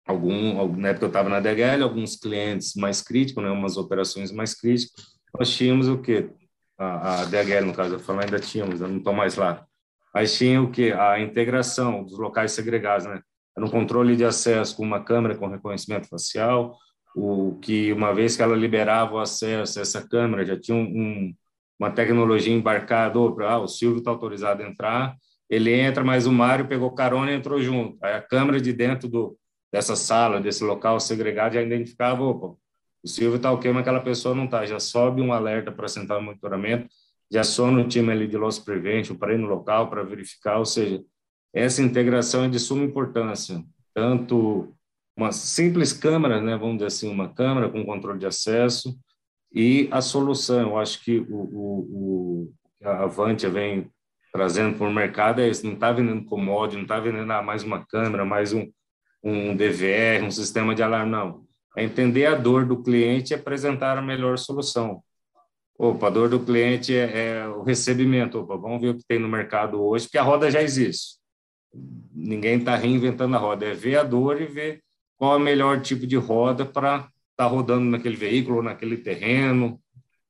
[0.07, 4.55] algum, na época eu estava na DHL, alguns clientes mais críticos, né, umas operações mais
[4.55, 4.93] críticas,
[5.39, 6.31] nós tínhamos o quê?
[6.79, 9.65] A, a DHL, no caso, eu falo, ainda tínhamos, eu não estou mais lá.
[10.15, 10.93] Mas tinha o quê?
[10.97, 13.21] A integração dos locais segregados, né?
[13.57, 16.77] Era um controle de acesso com uma câmera com reconhecimento facial,
[17.15, 21.35] o que uma vez que ela liberava o acesso, essa câmera já tinha um,
[21.79, 25.17] uma tecnologia embarcada, ah, o Silvio está autorizado a entrar,
[25.53, 28.03] ele entra, mas o Mário pegou carona e entrou junto.
[28.03, 29.37] Aí a câmera de dentro do,
[29.71, 32.57] dessa sala, desse local segregado, já identificava, opa,
[33.05, 34.65] o Silvio está ok, mas aquela pessoa não está.
[34.65, 36.89] Já sobe um alerta para sentar no monitoramento,
[37.31, 40.65] já aciona o time ali de loss prevention para ir no local, para verificar, ou
[40.65, 41.05] seja,
[41.53, 43.63] essa integração é de suma importância,
[43.93, 44.75] tanto
[45.15, 48.99] uma simples câmera, né, vamos dizer assim, uma câmera com controle de acesso,
[49.53, 53.91] e a solução, eu acho que o, o, o a Avantia vem
[54.33, 57.63] trazendo para o mercado é isso, não está vendendo commodity, não está vendendo ah, mais
[57.63, 58.67] uma câmera, mais um,
[59.23, 61.45] um DVR, um sistema de alarme, não.
[61.77, 65.03] É entender a dor do cliente e apresentar a melhor solução.
[65.79, 68.41] Opa, a dor do cliente é, é o recebimento.
[68.41, 71.19] Opa, vamos ver o que tem no mercado hoje, porque a roda já existe.
[72.13, 73.67] Ninguém está reinventando a roda.
[73.67, 74.83] É ver a dor e ver
[75.17, 79.81] qual é o melhor tipo de roda para estar tá rodando naquele veículo, naquele terreno,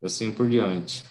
[0.02, 1.04] assim por diante.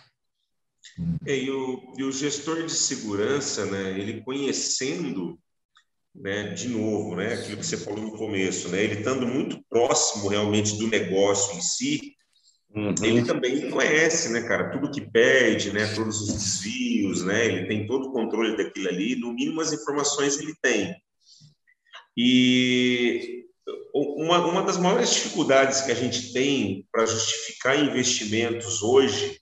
[1.25, 5.39] É, e, o, e o gestor de segurança, né, ele conhecendo,
[6.15, 10.27] né, de novo, né, aquilo que você falou no começo, né, ele estando muito próximo
[10.27, 12.15] realmente do negócio em si,
[12.73, 12.95] uhum.
[13.03, 17.85] ele também conhece, né, cara, tudo que perde, né, todos os desvios, né, ele tem
[17.85, 20.95] todo o controle daquilo ali, no mínimo as informações ele tem.
[22.17, 23.45] E
[23.93, 29.40] uma, uma das maiores dificuldades que a gente tem para justificar investimentos hoje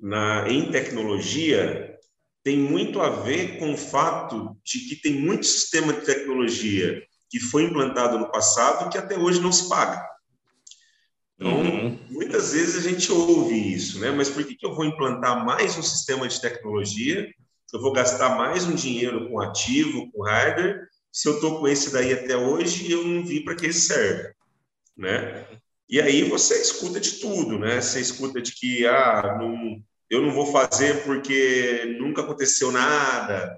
[0.00, 1.96] na, em tecnologia
[2.42, 7.38] tem muito a ver com o fato de que tem muito sistema de tecnologia que
[7.38, 10.08] foi implantado no passado que até hoje não se paga.
[11.36, 11.98] Então, uhum.
[12.10, 14.10] muitas vezes a gente ouve isso, né?
[14.10, 17.32] Mas por que, que eu vou implantar mais um sistema de tecnologia?
[17.72, 21.92] Eu vou gastar mais um dinheiro com ativo, com hardware, se eu estou com esse
[21.92, 24.32] daí até hoje e eu não vi para que ele serve,
[24.96, 25.46] né?
[25.88, 27.80] E aí você escuta de tudo, né?
[27.80, 33.56] Você escuta de que ah, não, eu não vou fazer porque nunca aconteceu nada,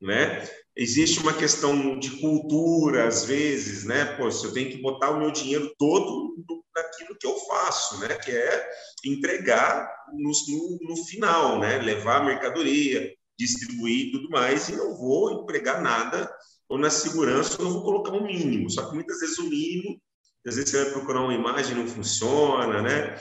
[0.00, 0.48] né?
[0.74, 4.04] Existe uma questão de cultura às vezes, né?
[4.16, 6.34] Pô, eu tenho que botar o meu dinheiro todo
[6.74, 8.08] naquilo que eu faço, né?
[8.08, 8.70] Que é
[9.04, 11.78] entregar no, no, no final, né?
[11.78, 16.30] Levar a mercadoria, distribuir e tudo mais, e não vou empregar nada
[16.68, 18.70] ou na segurança eu vou colocar um mínimo.
[18.70, 20.00] Só que muitas vezes o mínimo,
[20.46, 23.14] às vezes você vai procurar uma imagem não funciona, né?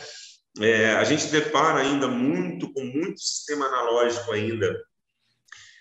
[0.60, 4.78] É, a gente depara ainda muito com muito sistema analógico ainda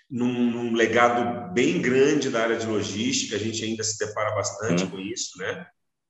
[0.09, 3.35] num, num, legado bem grande da área de logística.
[3.35, 4.91] A gente ainda se depara bastante uhum.
[4.91, 5.65] com isso, né?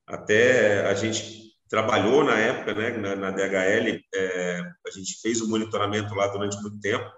[0.05, 5.49] Até a gente trabalhou na época, né, na, na DHL, é, a gente fez o
[5.49, 7.09] monitoramento lá durante muito tempo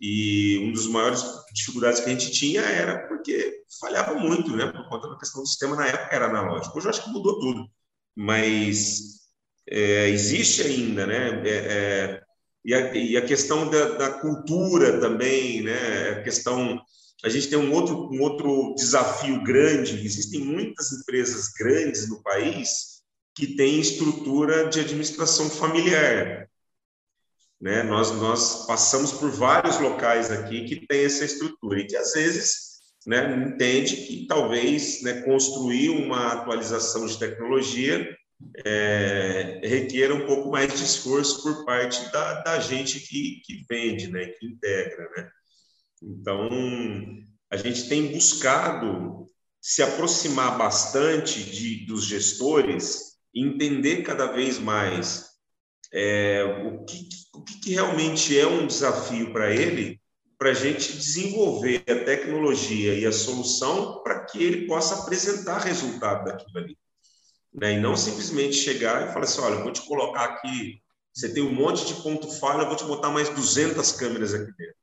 [0.00, 1.22] e um dos maiores
[1.54, 4.66] dificuldades que a gente tinha era porque falhava muito, né?
[4.66, 6.76] Por conta da questão do sistema na época era analógico.
[6.76, 7.68] Hoje eu acho que mudou tudo,
[8.16, 9.21] mas
[9.68, 11.42] é, existe ainda, né?
[11.44, 12.22] É, é,
[12.64, 16.10] e, a, e, a, questão da, da, cultura também, né?
[16.10, 16.80] A questão
[17.24, 20.04] a gente tem um outro um outro desafio grande.
[20.04, 23.02] Existem muitas empresas grandes no país
[23.34, 26.48] que têm estrutura de administração familiar.
[27.60, 27.84] Né?
[27.84, 32.72] Nós, nós passamos por vários locais aqui que tem essa estrutura e que às vezes
[33.06, 38.16] né, entende que talvez né, construir uma atualização de tecnologia
[38.64, 44.08] é, requer um pouco mais de esforço por parte da, da gente que, que vende,
[44.08, 45.08] né, que integra.
[45.16, 45.30] Né?
[46.02, 46.48] Então,
[47.50, 49.26] a gente tem buscado
[49.60, 55.32] se aproximar bastante de, dos gestores, entender cada vez mais
[55.92, 60.00] é, o, que, o que, realmente é um desafio para ele,
[60.36, 66.24] para a gente desenvolver a tecnologia e a solução para que ele possa apresentar resultado
[66.24, 66.76] daquilo ali.
[67.54, 67.74] Né?
[67.74, 70.80] E não simplesmente chegar e falar assim: olha, vou te colocar aqui,
[71.12, 74.50] você tem um monte de ponto falha, eu vou te botar mais 200 câmeras aqui
[74.56, 74.82] dentro.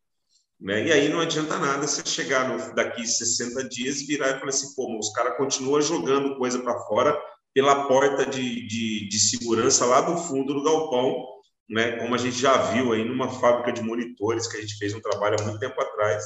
[0.60, 0.88] Né?
[0.88, 4.76] E aí não adianta nada você chegar no, daqui 60 dias virar e falar assim:
[4.76, 7.18] pô, os caras continuam jogando coisa para fora
[7.54, 11.26] pela porta de, de, de, segurança lá do fundo do galpão,
[11.68, 11.98] né?
[11.98, 15.02] como a gente já viu aí numa fábrica de monitores que a gente fez um
[15.02, 16.24] trabalho há muito tempo atrás,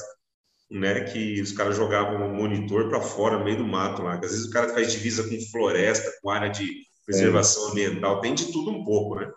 [0.78, 1.04] né?
[1.04, 4.14] que os caras jogavam um monitor para fora, no meio do mato lá.
[4.14, 7.70] Às vezes o cara faz divisa com floresta, com área de preservação é.
[7.70, 9.30] ambiental, tem de tudo um pouco, né?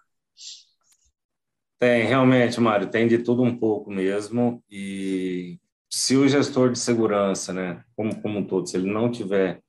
[1.80, 4.64] Tem, realmente, Mário, tem de tudo um pouco mesmo.
[4.70, 9.62] E se o gestor de segurança, né, como, como um todo, se ele não tiver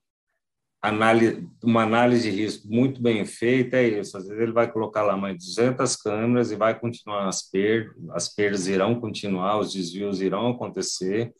[0.80, 4.16] análise, uma análise de risco muito bem feita é isso.
[4.16, 8.34] Às vezes ele vai colocar lá mais 200 câmeras e vai continuar as perdas, as
[8.34, 11.32] perdas irão continuar, os desvios irão acontecer,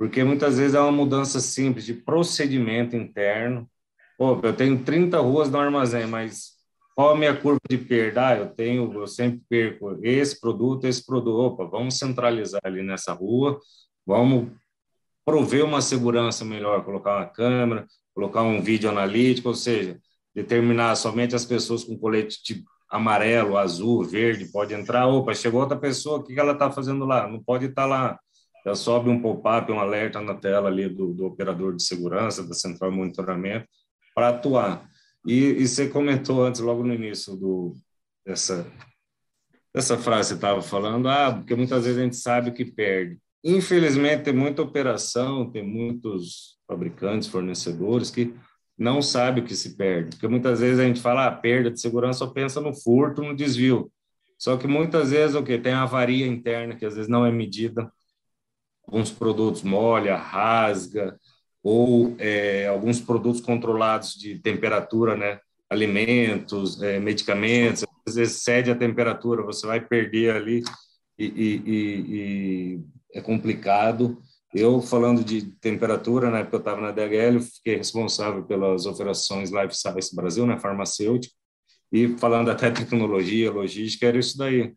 [0.00, 3.68] porque muitas vezes é uma mudança simples de procedimento interno.
[4.16, 6.52] Pô, eu tenho 30 ruas no armazém, mas
[6.96, 8.28] qual a minha curva de perda?
[8.28, 11.36] Ah, eu tenho, eu sempre perco esse produto, esse produto.
[11.36, 13.60] Opa, vamos centralizar ali nessa rua,
[14.06, 14.50] vamos
[15.22, 20.00] prover uma segurança melhor, colocar uma câmera, colocar um vídeo analítico, ou seja,
[20.34, 25.06] determinar somente as pessoas com colete amarelo, azul, verde, pode entrar.
[25.08, 27.28] Opa, chegou outra pessoa, o que ela está fazendo lá?
[27.28, 28.18] Não pode estar tá lá.
[28.64, 32.54] Já sobe um pop-up, um alerta na tela ali do, do operador de segurança, da
[32.54, 33.66] central de monitoramento,
[34.14, 34.88] para atuar.
[35.26, 37.74] E, e, você comentou antes, logo no início do,
[38.24, 38.66] dessa,
[39.74, 43.18] dessa frase que estava falando, ah, porque muitas vezes a gente sabe que perde.
[43.42, 48.34] Infelizmente, tem muita operação, tem muitos fabricantes, fornecedores que
[48.76, 50.10] não sabem o que se perde.
[50.10, 53.36] Porque muitas vezes a gente fala, ah, perda de segurança, só pensa no furto, no
[53.36, 53.90] desvio.
[54.38, 57.30] Só que muitas vezes o que tem a avaria interna que às vezes não é
[57.30, 57.92] medida.
[58.90, 61.16] Alguns produtos molha, rasga,
[61.62, 65.38] ou é, alguns produtos controlados de temperatura, né?
[65.68, 70.64] Alimentos, é, medicamentos, às vezes cede a temperatura, você vai perder ali
[71.16, 72.80] e, e, e, e
[73.14, 74.20] é complicado.
[74.52, 79.76] Eu, falando de temperatura, na época eu estava na DHL, fiquei responsável pelas operações Life
[79.76, 81.32] Science Brasil, né, farmacêutica,
[81.92, 84.74] e falando até tecnologia, logística, era isso daí.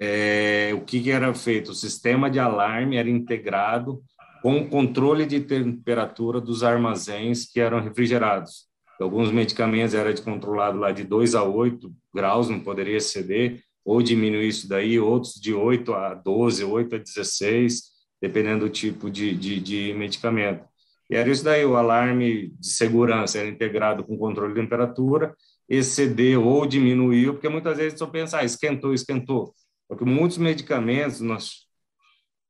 [0.00, 1.70] É, o que, que era feito?
[1.70, 4.02] O sistema de alarme era integrado
[4.42, 8.66] com o controle de temperatura dos armazéns que eram refrigerados.
[9.00, 14.02] Alguns medicamentos era de controlado lá de 2 a 8 graus, não poderia exceder, ou
[14.02, 17.82] diminuir isso daí, outros de 8 a 12, 8 a 16,
[18.20, 20.64] dependendo do tipo de, de, de medicamento.
[21.10, 25.34] E era isso daí, o alarme de segurança era integrado com controle de temperatura,
[25.68, 29.54] excedeu ou diminuiu, porque muitas vezes só pensa, ah, esquentou, esquentou.
[29.94, 31.66] Porque muitos medicamentos, nós,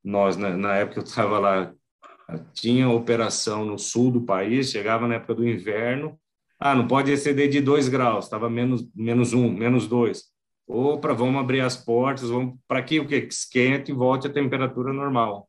[0.02, 1.72] nós né, na época eu estava lá,
[2.52, 6.18] tinha operação no sul do país, chegava na época do inverno,
[6.58, 10.24] ah, não pode exceder de 2 graus, estava menos, menos 1, um, menos 2.
[10.66, 14.92] Opa, vamos abrir as portas, vamos para que o que esquente e volte à temperatura
[14.92, 15.46] normal.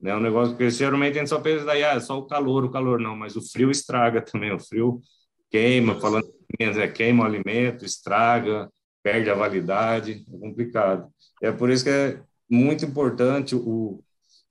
[0.00, 0.14] Né?
[0.14, 3.00] Um negócio que geralmente a gente só pensa daí, ah, só o calor, o calor
[3.00, 5.00] não, mas o frio estraga também, o frio
[5.50, 6.28] queima, falando
[6.60, 8.70] é, queima o alimento, estraga,
[9.02, 11.08] perde a validade, é complicado.
[11.44, 14.02] É por isso que é muito importante o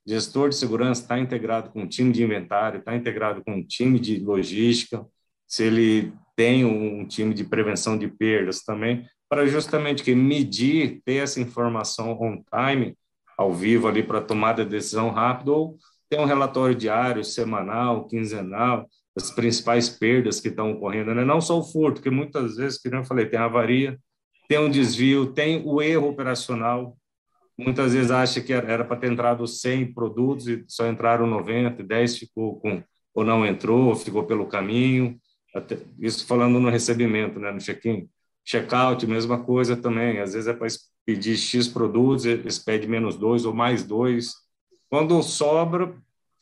[0.06, 3.98] gestor de segurança estar integrado com o time de inventário, estar integrado com o time
[3.98, 5.04] de logística,
[5.44, 11.16] se ele tem um time de prevenção de perdas também, para justamente que medir, ter
[11.16, 12.96] essa informação on time,
[13.36, 15.76] ao vivo ali para tomada de decisão rápida, ou
[16.08, 21.24] ter um relatório diário, semanal, quinzenal, das principais perdas que estão ocorrendo, né?
[21.24, 23.98] não só o furto, que muitas vezes, como eu falei, tem avaria,
[24.48, 26.96] tem um desvio, tem o erro operacional,
[27.56, 32.18] muitas vezes acha que era para ter entrado 100 produtos e só entraram 90, 10
[32.18, 32.82] ficou com,
[33.14, 35.18] ou não entrou, ficou pelo caminho,
[35.54, 38.08] até, isso falando no recebimento, né, no check-in.
[38.44, 40.18] Check-out, mesma coisa também.
[40.18, 40.66] Às vezes é para
[41.06, 44.34] pedir X produtos, eles pedem menos dois ou mais dois.
[44.90, 45.94] Quando sobra,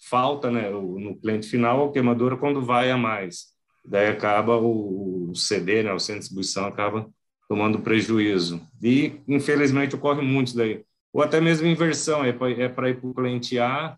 [0.09, 3.53] falta né, no cliente final, a queimadora quando vai a mais.
[3.85, 7.09] Daí acaba o CD, né, o centro de distribuição, acaba
[7.53, 8.67] tomando prejuízo.
[8.83, 10.83] E, infelizmente, ocorre muito daí.
[11.13, 13.95] Ou até mesmo inversão, é para é ir para o cliente A,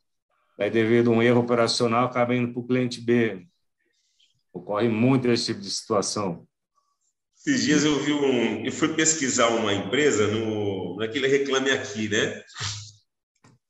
[0.58, 3.46] aí devido a um erro operacional, acaba indo para o cliente B.
[4.52, 6.44] Ocorre muito esse tipo de situação.
[7.36, 8.66] Esses dias eu vi um.
[8.66, 12.42] Eu fui pesquisar uma empresa no, naquele Reclame Aqui, né?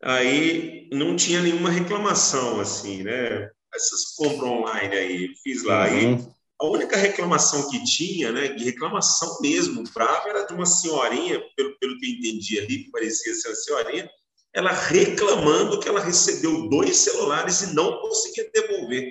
[0.02, 3.50] Aí não tinha nenhuma reclamação, assim, né?
[3.74, 5.86] Essas compras online aí, fiz lá.
[5.88, 6.14] Uhum.
[6.14, 8.48] E a única reclamação que tinha, né?
[8.48, 12.90] De reclamação mesmo, brava, era de uma senhorinha, pelo, pelo que eu entendi ali, que
[12.90, 14.10] parecia ser uma senhorinha,
[14.52, 19.10] ela reclamando que ela recebeu dois celulares e não conseguia devolver.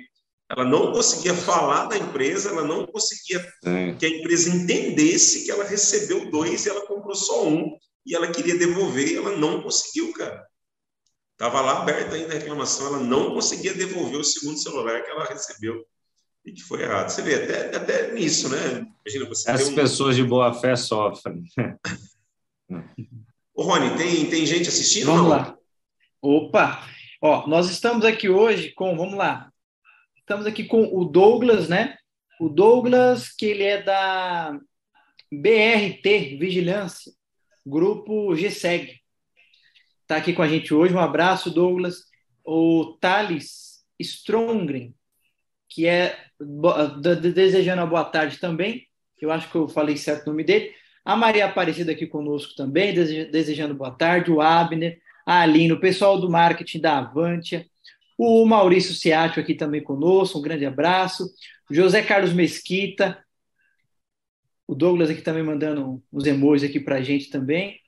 [0.50, 3.96] Ela não conseguia falar da empresa, ela não conseguia Sim.
[3.98, 7.76] que a empresa entendesse que ela recebeu dois e ela comprou só um
[8.06, 10.46] e ela queria devolver e ela não conseguiu, cara.
[11.36, 15.24] Tava lá aberta ainda a reclamação, ela não conseguia devolver o segundo celular que ela
[15.24, 15.84] recebeu
[16.44, 17.08] e que foi errado.
[17.08, 18.86] Você vê até, até nisso, né?
[19.06, 19.74] Imagina você As um...
[19.74, 21.42] pessoas de boa fé sofrem.
[23.54, 25.06] Ô, Rony, tem, tem gente assistindo?
[25.06, 25.56] Vamos lá.
[26.20, 26.86] Opa!
[27.20, 29.52] Ó, nós estamos aqui hoje com, vamos lá,
[30.24, 31.98] Estamos aqui com o Douglas, né?
[32.40, 34.58] O Douglas, que ele é da
[35.30, 37.12] BRT Vigilância,
[37.64, 39.02] grupo GSEG.
[40.00, 40.94] Está aqui com a gente hoje.
[40.94, 42.06] Um abraço, Douglas.
[42.42, 44.94] O Thales Strongren,
[45.68, 46.18] que é
[47.32, 48.86] desejando uma boa tarde também.
[49.20, 50.72] Eu acho que eu falei certo o nome dele.
[51.04, 54.30] A Maria Aparecida aqui conosco também, desejando boa tarde.
[54.30, 57.66] O Abner, a Aline, o pessoal do marketing da Avantia,
[58.16, 61.28] o Maurício Ciatio aqui também conosco, um grande abraço.
[61.70, 63.18] José Carlos Mesquita.
[64.66, 67.80] O Douglas aqui também mandando uns emojis aqui para a gente também.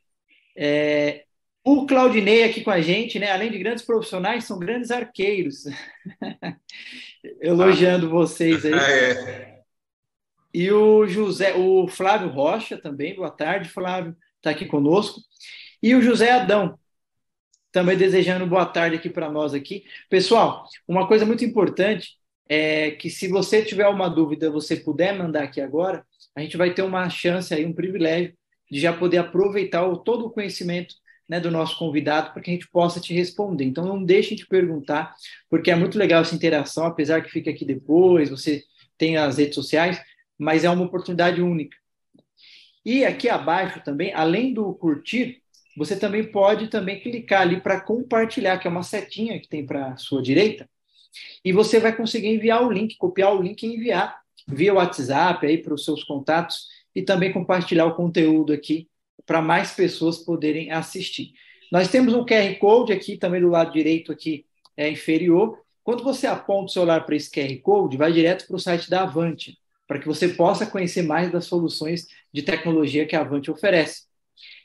[0.56, 1.25] É,
[1.66, 3.32] o Claudinei aqui com a gente, né?
[3.32, 5.64] Além de grandes profissionais, são grandes arqueiros.
[7.42, 8.72] Elogiando vocês aí.
[8.72, 9.62] Ah, é.
[10.54, 15.20] E o José, o Flávio Rocha também, boa tarde, Flávio, está aqui conosco.
[15.82, 16.78] E o José Adão,
[17.72, 19.84] também desejando boa tarde aqui para nós aqui.
[20.08, 22.16] Pessoal, uma coisa muito importante
[22.48, 26.72] é que se você tiver uma dúvida, você puder mandar aqui agora, a gente vai
[26.72, 28.34] ter uma chance aí, um privilégio
[28.70, 30.94] de já poder aproveitar todo o conhecimento
[31.28, 33.64] né, do nosso convidado para que a gente possa te responder.
[33.64, 35.14] Então não deixe de perguntar,
[35.50, 38.62] porque é muito legal essa interação, apesar que fica aqui depois, você
[38.96, 40.00] tem as redes sociais,
[40.38, 41.76] mas é uma oportunidade única.
[42.84, 45.42] E aqui abaixo também, além do curtir,
[45.76, 49.88] você também pode também clicar ali para compartilhar, que é uma setinha que tem para
[49.88, 50.68] a sua direita,
[51.44, 55.58] e você vai conseguir enviar o link, copiar o link e enviar via WhatsApp aí
[55.58, 58.88] para os seus contatos e também compartilhar o conteúdo aqui
[59.26, 61.32] para mais pessoas poderem assistir.
[61.70, 64.46] Nós temos um QR Code aqui também do lado direito aqui
[64.76, 65.58] é, inferior.
[65.82, 69.02] Quando você aponta o celular para esse QR Code, vai direto para o site da
[69.02, 74.04] Avante, para que você possa conhecer mais das soluções de tecnologia que a Avante oferece.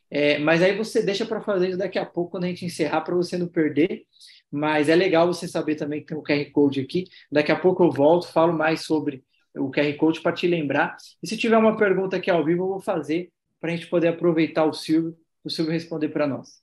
[0.10, 3.02] É, mas aí você deixa para fazer isso daqui a pouco, quando a gente encerrar,
[3.02, 4.04] para você não perder.
[4.52, 7.06] Mas é legal você saber também que tem o QR Code aqui.
[7.32, 9.24] Daqui a pouco eu volto, falo mais sobre
[9.56, 10.98] o QR Code para te lembrar.
[11.24, 13.32] E se tiver uma pergunta aqui ao vivo, eu vou fazer
[13.62, 16.62] para a gente poder aproveitar o Silvio, o Silvio responder para nós.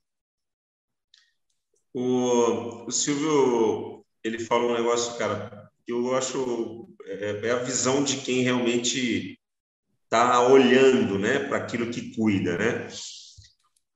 [1.94, 8.02] O, o Silvio, ele falou um negócio, cara, que eu acho é, é a visão
[8.02, 9.38] de quem realmente
[10.04, 12.88] está olhando, né, para aquilo que cuida, né?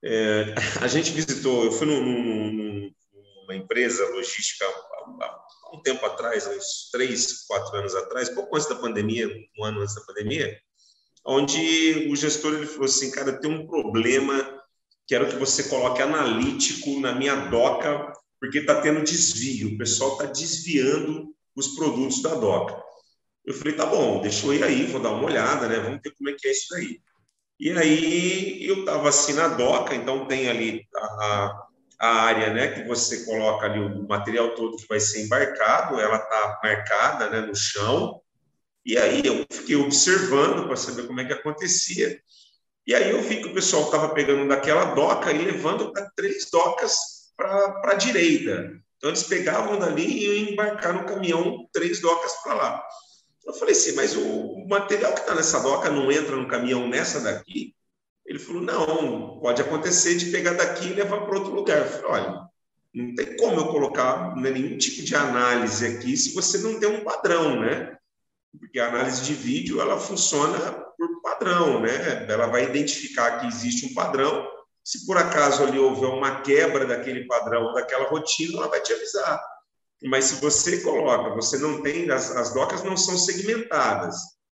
[0.03, 2.91] É, a gente visitou, eu fui num, num,
[3.41, 5.43] numa empresa logística há
[5.73, 9.27] um tempo atrás, uns três, quatro anos atrás, pouco antes da pandemia,
[9.57, 10.57] um ano antes da pandemia,
[11.25, 14.61] onde o gestor ele falou assim, cara, tem um problema,
[15.07, 20.25] quero que você coloque analítico na minha doca, porque está tendo desvio, o pessoal está
[20.25, 22.81] desviando os produtos da doca.
[23.45, 25.77] Eu falei, tá bom, deixa eu ir aí, vou dar uma olhada, né?
[25.79, 26.99] Vamos ver como é que é isso daí.
[27.59, 31.67] E aí eu estava assim na doca, então tem ali a,
[31.99, 36.17] a, área, né, que você coloca ali o material todo que vai ser embarcado, ela
[36.17, 38.19] está marcada, né, no chão.
[38.85, 42.19] E aí eu fiquei observando para saber como é que acontecia.
[42.85, 46.49] E aí eu vi que o pessoal estava pegando daquela doca e levando para três
[46.51, 46.95] docas
[47.37, 48.73] para a direita.
[48.97, 52.83] Então eles pegavam dali e iam embarcar no caminhão três docas para lá.
[53.45, 57.19] Eu falei assim, mas o material que está nessa doca não entra no caminhão nessa
[57.19, 57.75] daqui?
[58.25, 61.79] Ele falou, não, pode acontecer de pegar daqui e levar para outro lugar.
[61.79, 62.47] Eu falei, olha,
[62.93, 67.03] não tem como eu colocar nenhum tipo de análise aqui se você não tem um
[67.03, 67.97] padrão, né?
[68.59, 70.57] Porque a análise de vídeo, ela funciona
[70.97, 72.25] por padrão, né?
[72.29, 74.47] Ela vai identificar que existe um padrão.
[74.83, 79.41] Se por acaso ali houver uma quebra daquele padrão, daquela rotina, ela vai te avisar.
[80.03, 84.15] Mas se você coloca, você não tem, as, as docas não são segmentadas,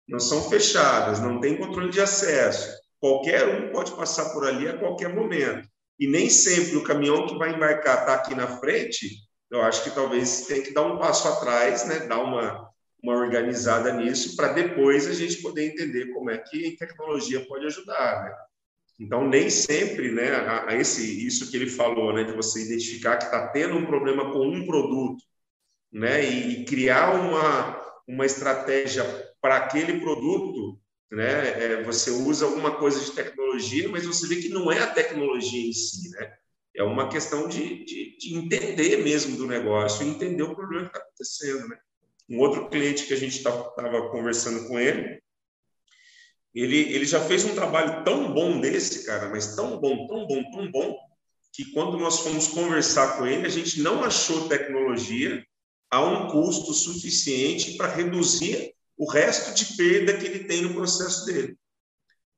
[0.08, 2.68] não são fechadas, não tem controle de acesso.
[2.98, 5.68] Qualquer um pode passar por ali a qualquer momento.
[5.98, 9.08] E nem sempre o caminhão que vai embarcar está aqui na frente.
[9.50, 12.00] Eu acho que talvez tem que dar um passo atrás, né?
[12.00, 12.65] dar uma,
[13.02, 17.66] uma organizada nisso, para depois a gente poder entender como é que a tecnologia pode
[17.66, 18.24] ajudar.
[18.24, 18.36] Né?
[18.98, 23.18] Então, nem sempre, né, a, a esse, isso que ele falou, né, de você identificar
[23.18, 25.22] que está tendo um problema com um produto,
[25.92, 29.04] né, e, criar uma, uma estratégia
[29.40, 30.80] para aquele produto,
[31.10, 34.90] né, é, você usa alguma coisa de tecnologia, mas você vê que não é a
[34.90, 36.32] tecnologia em si, né,
[36.74, 41.00] é uma questão de, de, de entender mesmo do negócio, entender o problema que está
[41.00, 41.78] acontecendo, né.
[42.28, 43.64] Um outro cliente que a gente estava
[44.10, 45.20] conversando com ele,
[46.54, 50.50] ele, ele já fez um trabalho tão bom desse, cara, mas tão bom, tão bom,
[50.50, 50.96] tão bom,
[51.52, 55.44] que quando nós fomos conversar com ele, a gente não achou tecnologia
[55.90, 61.26] a um custo suficiente para reduzir o resto de perda que ele tem no processo
[61.26, 61.56] dele.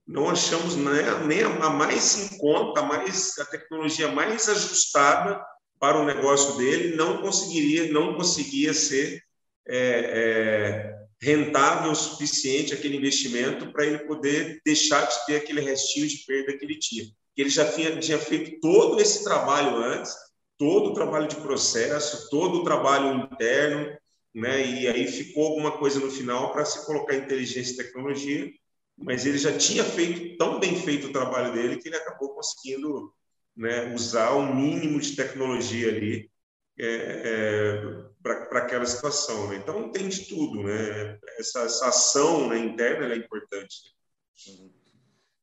[0.06, 5.40] Não achamos nem a mais em conta, a, mais, a tecnologia mais ajustada
[5.78, 9.22] para o negócio dele não conseguiria, não conseguia ser
[9.68, 16.06] é, é, rentável o suficiente aquele investimento para ele poder deixar de ter aquele restinho
[16.06, 17.04] de perda que ele tinha.
[17.36, 20.12] Ele já tinha, tinha feito todo esse trabalho antes,
[20.56, 23.96] todo o trabalho de processo, todo o trabalho interno,
[24.34, 24.64] né?
[24.66, 28.50] E aí ficou alguma coisa no final para se colocar inteligência e tecnologia,
[28.96, 33.12] mas ele já tinha feito tão bem feito o trabalho dele que ele acabou conseguindo
[33.56, 36.30] né, usar o mínimo de tecnologia ali
[36.78, 37.82] é, é,
[38.48, 39.48] para aquela situação.
[39.48, 39.56] Né?
[39.56, 41.18] Então tem de tudo, né?
[41.38, 43.94] Essa, essa ação né, interna é importante.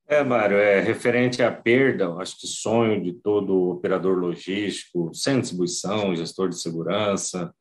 [0.07, 6.15] É, Mário, é referente à perda, acho que sonho de todo operador logístico, sem distribuição,
[6.15, 7.51] gestor de segurança,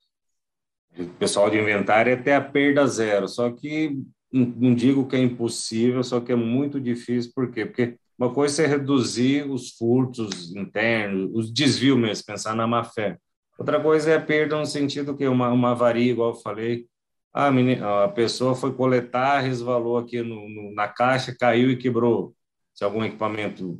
[1.19, 3.27] pessoal de inventário, é até a perda zero.
[3.29, 3.99] Só que
[4.31, 7.33] não digo que é impossível, só que é muito difícil.
[7.35, 7.65] Por quê?
[7.65, 13.19] Porque uma coisa é reduzir os furtos internos, os desvios mesmo, pensar na má fé.
[13.59, 16.87] Outra coisa é a perda no sentido que uma, uma avaria, igual eu falei,
[17.33, 22.35] a, menina, a pessoa foi coletar, resvalou aqui no, no, na caixa, caiu e quebrou.
[22.73, 23.79] Se algum equipamento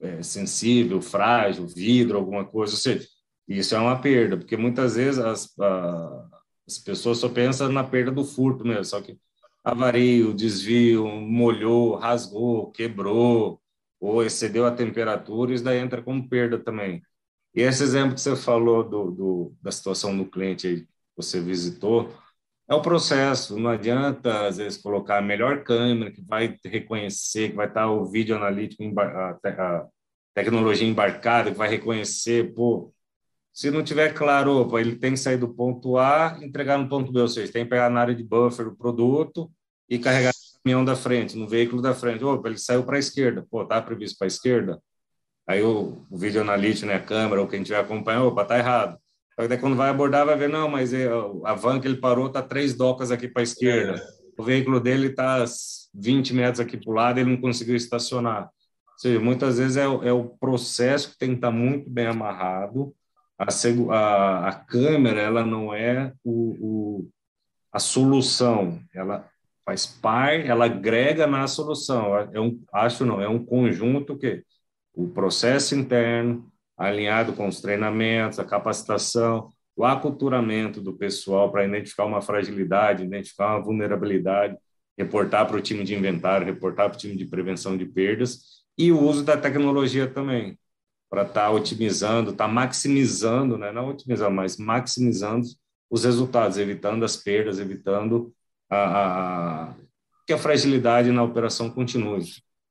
[0.00, 3.06] é, sensível, frágil, vidro, alguma coisa, ou seja,
[3.48, 6.28] isso é uma perda, porque muitas vezes as, a,
[6.66, 9.18] as pessoas só pensam na perda do furto mesmo, só que
[9.64, 13.60] avario, desvio, molhou, rasgou, quebrou,
[14.00, 17.02] ou excedeu a temperatura, isso daí entra como perda também.
[17.56, 22.12] E esse exemplo que você falou do, do da situação do cliente que você visitou,
[22.68, 27.56] é o processo, não adianta, às vezes, colocar a melhor câmera que vai reconhecer, que
[27.56, 29.86] vai estar o vídeo analítico, a
[30.34, 32.92] tecnologia embarcada, que vai reconhecer, pô,
[33.52, 36.88] se não tiver claro, opa, ele tem que sair do ponto A e entregar no
[36.88, 39.50] ponto B, ou seja, tem que pegar na área de buffer o produto
[39.88, 42.22] e carregar no caminhão da frente, no veículo da frente.
[42.24, 44.82] Opa, ele saiu para a esquerda, pô, tá previsto para a esquerda?
[45.46, 48.98] Aí o, o vídeo analítico, né, a câmera, ou quem estiver acompanhando, opa, tá errado.
[49.38, 51.08] Aí quando vai abordar, vai ver, não, mas é,
[51.44, 54.02] a van que ele parou tá três docas aqui para a esquerda.
[54.36, 55.44] o veículo dele está
[55.94, 58.44] 20 metros aqui para o lado, ele não conseguiu estacionar.
[58.44, 62.06] Ou seja, muitas vezes é, é o processo que tem que estar tá muito bem
[62.06, 62.94] amarrado.
[63.38, 63.46] A,
[63.92, 67.08] a, a câmera, ela não é o, o,
[67.70, 69.28] a solução, ela
[69.66, 72.16] faz parte, ela agrega na solução.
[72.32, 74.42] É um, acho não, é um conjunto que
[74.96, 82.06] o processo interno, alinhado com os treinamentos, a capacitação, o aculturamento do pessoal para identificar
[82.06, 84.56] uma fragilidade, identificar uma vulnerabilidade,
[84.98, 88.90] reportar para o time de inventário, reportar para o time de prevenção de perdas e
[88.90, 90.58] o uso da tecnologia também
[91.10, 93.70] para estar tá otimizando, estar tá maximizando, né?
[93.70, 95.46] não otimizando, mas maximizando
[95.90, 98.32] os resultados, evitando as perdas, evitando
[98.68, 99.74] a, a,
[100.26, 102.24] que a fragilidade na operação continue.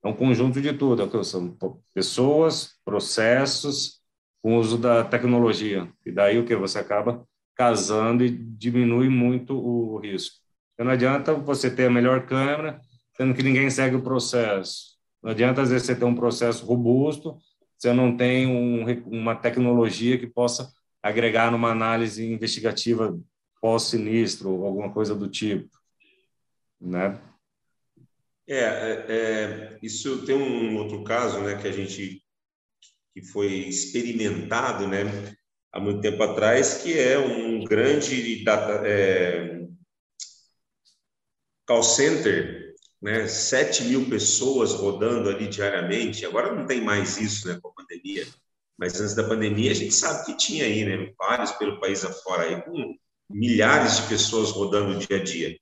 [0.06, 1.58] É um conjunto de tudo, é são
[1.92, 4.00] pessoas, processos,
[4.40, 5.92] com uso da tecnologia.
[6.06, 10.36] E daí o que você acaba casando e diminui muito o risco.
[10.74, 12.80] Então, não adianta você ter a melhor câmera,
[13.18, 14.96] sendo que ninguém segue o processo.
[15.24, 17.40] Não adianta, às vezes, você ter um processo robusto,
[17.76, 23.20] você não tem um, uma tecnologia que possa agregar numa análise investigativa
[23.60, 25.76] pós-sinistro alguma coisa do tipo,
[26.80, 27.20] né?
[28.48, 32.22] É, é, é, isso tem um outro caso, né, que a gente
[33.14, 35.04] que foi experimentado, né,
[35.72, 39.66] há muito tempo atrás, que é um grande data, é,
[41.66, 46.26] call center, né, 7 mil pessoas rodando ali diariamente.
[46.26, 48.28] Agora não tem mais isso, né, com a pandemia.
[48.78, 52.44] Mas antes da pandemia a gente sabe que tinha aí, né, vários pelo país afora
[52.44, 52.96] aí com
[53.30, 55.58] milhares de pessoas rodando dia a dia.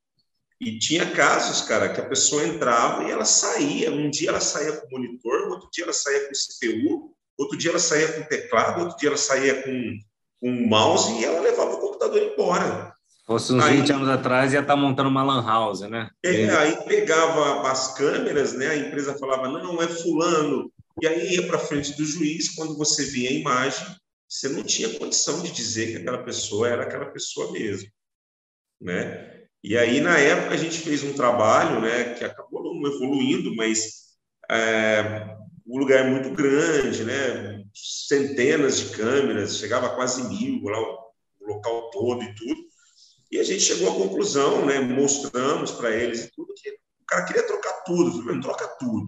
[0.63, 3.91] E tinha casos, cara, que a pessoa entrava e ela saía.
[3.91, 7.79] Um dia ela saía com monitor, outro dia ela saía com CPU, outro dia ela
[7.79, 9.99] saía com teclado, outro dia ela saía com,
[10.39, 12.93] com mouse e ela levava o computador embora.
[13.25, 16.09] Fosse uns aí, 20 anos atrás, ia estar tá montando uma lan house, né?
[16.23, 18.67] É, aí pegava as câmeras, né?
[18.67, 20.71] A empresa falava, não, é fulano.
[21.01, 23.85] E aí ia para frente do juiz, quando você via a imagem,
[24.27, 27.89] você não tinha condição de dizer que aquela pessoa era aquela pessoa mesmo,
[28.81, 29.42] né?
[29.63, 34.03] E aí, na época, a gente fez um trabalho, né, que acabou não evoluindo, mas
[34.51, 37.63] é, o lugar é muito grande, né?
[37.73, 41.03] Centenas de câmeras, chegava a quase mil lá o,
[41.41, 42.61] local todo e tudo.
[43.31, 44.79] E a gente chegou à conclusão, né?
[44.79, 49.07] Mostramos para eles e tudo que o cara queria trocar tudo, falei, troca tudo,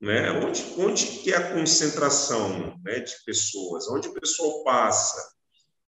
[0.00, 0.30] né?
[0.32, 3.88] Onde, onde que é a concentração, né, de pessoas?
[3.88, 5.39] Onde o pessoal passa,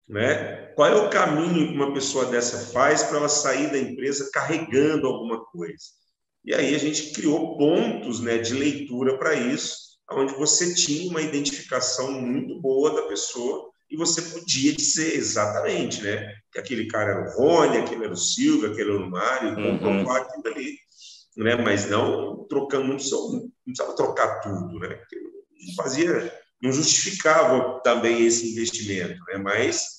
[0.08, 0.68] né?
[0.76, 5.08] Qual é o caminho que uma pessoa dessa faz para ela sair da empresa carregando
[5.08, 5.84] alguma coisa?
[6.46, 9.76] E aí a gente criou pontos né, de leitura para isso,
[10.12, 16.34] onde você tinha uma identificação muito boa da pessoa e você podia dizer exatamente, né?
[16.52, 19.78] Que aquele cara era o Rony, aquele era o Silvio, aquele era o Mário, uhum.
[19.78, 20.78] comprovar aquilo ali.
[21.36, 21.56] Né?
[21.56, 24.96] Mas não trocando, não precisava, não precisava trocar tudo, né?
[24.96, 29.38] Porque não fazia, não justificava também esse investimento, né?
[29.38, 29.97] Mas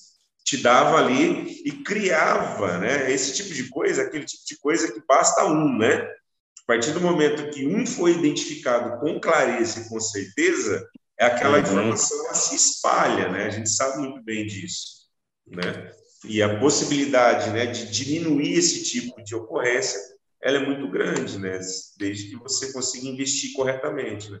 [0.49, 3.11] te dava ali e criava, né?
[3.11, 5.97] Esse tipo de coisa, aquele tipo de coisa que basta um, né?
[5.97, 10.89] A partir do momento que um foi identificado com clareza e com certeza,
[11.19, 11.61] é aquela uhum.
[11.63, 13.45] informação ela se espalha, né?
[13.45, 15.07] A gente sabe muito bem disso,
[15.45, 15.91] né?
[16.25, 19.99] E a possibilidade, né, de diminuir esse tipo de ocorrência,
[20.41, 21.59] ela é muito grande, né?
[21.99, 24.39] Desde que você consiga investir corretamente, né?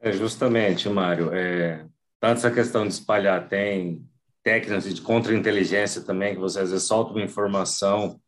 [0.00, 1.34] É justamente, Mário.
[1.34, 1.84] É,
[2.20, 4.08] tanto essa questão de espalhar tem
[4.48, 8.18] técnicas de contra-inteligência também, que você às vezes solta uma informação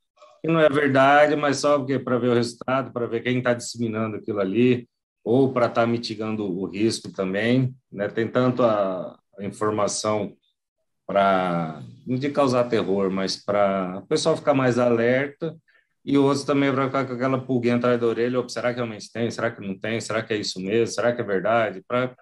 [0.43, 3.55] que não é verdade, mas só porque para ver o resultado, para ver quem está
[3.55, 4.87] disseminando aquilo ali,
[5.25, 8.09] ou para estar tá mitigando o risco também, né?
[8.09, 10.35] Tem tanto a, informação
[11.07, 15.57] para não de causar terror, mas para o pessoal ficar mais alerta
[16.05, 19.11] e outros também para ficar com aquela pulguinha atrás da orelha, ou será que realmente
[19.11, 22.15] tem, será que não tem, será que é isso mesmo, será que é verdade, para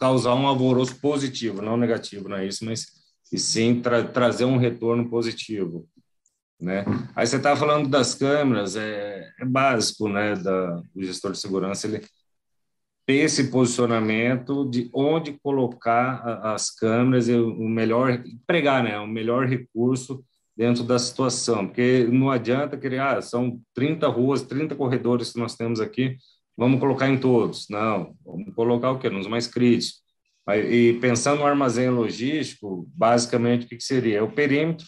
[0.00, 2.86] causar um alvoroço positivo, não negativo, não é isso, mas
[3.32, 5.88] e sim tra trazer um retorno positivo
[6.60, 6.84] né?
[7.16, 11.86] Aí você está falando das câmeras, é, é básico, né, da, do gestor de segurança,
[11.86, 12.04] ele
[13.06, 19.06] ter esse posicionamento de onde colocar a, as câmeras e o melhor, pregar, né, o
[19.06, 20.22] melhor recurso
[20.54, 25.56] dentro da situação, porque não adianta querer, ah, são 30 ruas, 30 corredores que nós
[25.56, 26.18] temos aqui,
[26.56, 27.68] vamos colocar em todos.
[27.68, 29.08] Não, vamos colocar o quê?
[29.08, 30.00] Nos mais críticos.
[30.48, 34.18] E pensando no armazém logístico, basicamente, o que seria?
[34.18, 34.86] É o perímetro,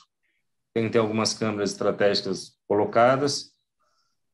[0.75, 3.53] tem que ter algumas câmeras estratégicas colocadas,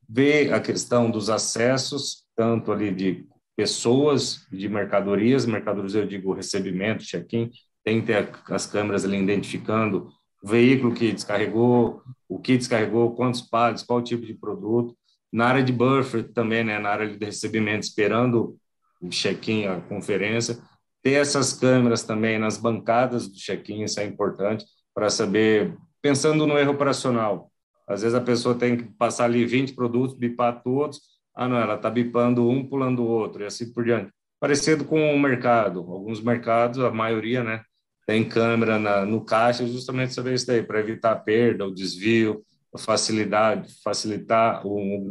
[0.07, 7.03] ver a questão dos acessos, tanto ali de pessoas, de mercadorias, mercadorias eu digo recebimento,
[7.03, 7.51] check-in,
[7.83, 10.09] tem que ter as câmeras ali identificando
[10.41, 14.95] o veículo que descarregou, o que descarregou, quantos pads, qual tipo de produto.
[15.31, 18.57] Na área de buffer também, né, na área de recebimento, esperando
[19.01, 20.57] o check-in, a conferência,
[21.01, 26.57] ter essas câmeras também nas bancadas do check-in, isso é importante para saber, pensando no
[26.57, 27.51] erro operacional.
[27.87, 31.01] Às vezes a pessoa tem que passar ali 20 produtos, bipar todos,
[31.35, 34.11] ah, não, ela está bipando um, pulando o outro, e assim por diante.
[34.39, 35.79] Parecido com o mercado.
[35.79, 37.63] Alguns mercados, a maioria, né,
[38.05, 42.43] tem câmera na, no caixa justamente saber isso daí, para evitar perda, o desvio,
[42.77, 45.07] facilidade, facilitar o, um,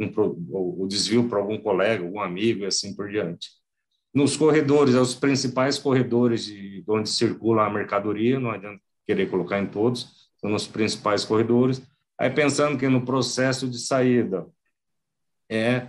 [0.49, 3.49] o, desvio para algum colega, algum amigo e assim por diante
[4.13, 9.59] nos corredores, é os principais corredores de onde circula a mercadoria, não adianta querer colocar
[9.59, 11.81] em todos, são nos principais corredores.
[12.17, 14.47] Aí pensando que no processo de saída
[15.49, 15.87] é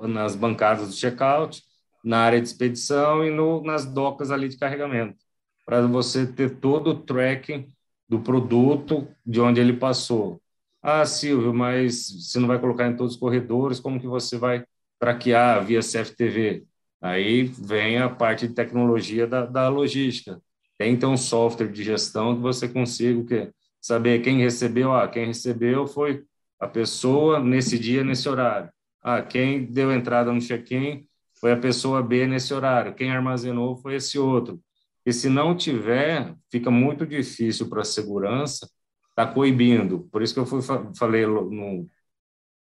[0.00, 1.62] nas bancadas do checkout,
[2.02, 5.18] na área de expedição e no, nas docas ali de carregamento,
[5.66, 7.68] para você ter todo o tracking
[8.08, 10.40] do produto de onde ele passou.
[10.82, 14.64] Ah, Silvio, mas você não vai colocar em todos os corredores, como que você vai
[14.98, 16.64] traquear via CFTV?
[17.00, 20.40] Aí vem a parte de tecnologia da, da logística.
[20.78, 23.50] Tem então um software de gestão que você consiga o quê?
[23.80, 24.92] saber quem recebeu.
[24.94, 26.22] Ah, quem recebeu foi
[26.58, 28.70] a pessoa nesse dia, nesse horário.
[29.02, 31.06] Ah, quem deu entrada no check-in
[31.40, 32.94] foi a pessoa B nesse horário.
[32.94, 34.60] Quem armazenou foi esse outro.
[35.06, 38.68] E se não tiver, fica muito difícil para a segurança
[39.10, 40.08] estar tá coibindo.
[40.10, 40.60] Por isso que eu fui,
[40.96, 41.88] falei no,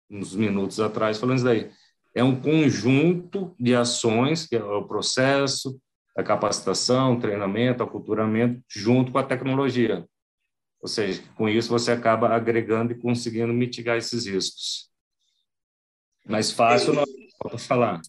[0.09, 1.71] uns minutos atrás falando isso daí
[2.13, 5.79] é um conjunto de ações, que é o processo,
[6.15, 10.05] a capacitação, treinamento, aculturamento, junto com a tecnologia.
[10.79, 14.89] Ou seja, com isso você acaba agregando e conseguindo mitigar esses riscos.
[16.25, 17.03] Mais fácil não
[17.39, 18.01] para falar.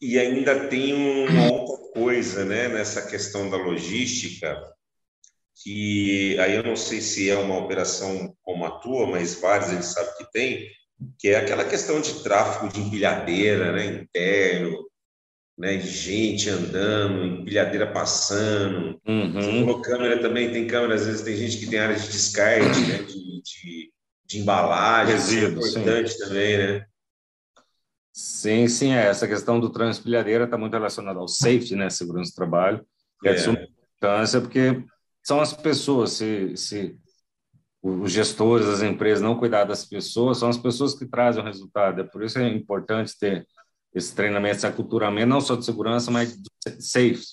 [0.00, 4.56] E ainda tem uma outra coisa, né, nessa questão da logística,
[5.62, 9.86] que aí eu não sei se é uma operação como a tua, mas vários eles
[9.86, 10.68] sabem que tem,
[11.18, 14.76] que é aquela questão de tráfego de empilhadeira, né, interno,
[15.56, 19.00] né, gente andando, empilhadeira passando.
[19.06, 19.66] Uhum.
[19.66, 22.98] Você câmera também, tem câmera, às vezes tem gente que tem área de descarte, né,
[22.98, 23.92] de, de,
[24.24, 26.18] de embalagem, Resíduo, isso é importante sim.
[26.18, 26.86] também, né?
[28.12, 29.06] Sim, sim, é.
[29.06, 32.84] essa questão do transpilhadeira está muito relacionada ao safety, né, segurança do trabalho,
[33.20, 34.84] que é, é de suma importância, porque
[35.22, 36.98] são as pessoas, se, se
[37.82, 42.00] os gestores, as empresas não cuidar das pessoas, são as pessoas que trazem o resultado.
[42.00, 43.46] É por isso que é importante ter
[43.94, 46.48] esse treinamento, esse aculturamento, não só de segurança, mas de
[46.82, 47.24] safe,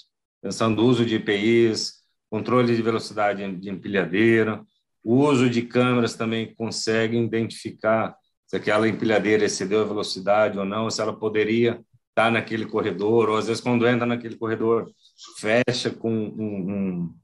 [0.42, 4.64] pensando no uso de EPIs, controle de velocidade de empilhadeira,
[5.04, 8.16] o uso de câmeras também consegue identificar
[8.46, 11.80] se aquela empilhadeira excedeu a velocidade ou não, se ela poderia
[12.10, 14.92] estar naquele corredor, ou às vezes quando entra naquele corredor,
[15.38, 17.16] fecha com um, um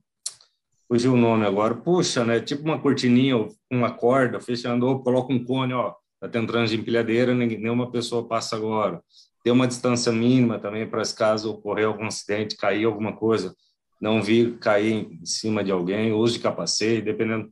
[0.87, 2.39] fugiu o nome agora, puxa, né?
[2.39, 7.33] Tipo uma cortininha, uma corda, fechando, ou coloca um cone, ó, tá tendo de empilhadeira,
[7.33, 9.01] nenhuma pessoa passa agora.
[9.43, 13.55] Tem uma distância mínima também para se caso ocorrer algum acidente, cair alguma coisa,
[14.01, 17.49] não vir cair em cima de alguém, uso de capacete, dependendo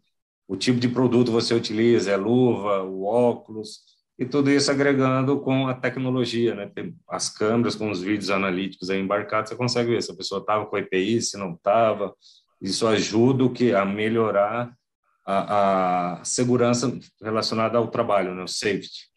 [0.47, 3.79] o tipo de produto você utiliza, é luva, o óculos,
[4.17, 6.69] e tudo isso agregando com a tecnologia, né?
[6.73, 10.41] Tem as câmeras com os vídeos analíticos aí embarcados, você consegue ver se a pessoa
[10.41, 12.13] estava com EPI, se não estava,
[12.63, 14.73] isso ajuda o que a melhorar
[15.25, 19.09] a, a, segurança relacionada ao trabalho, né, o safety.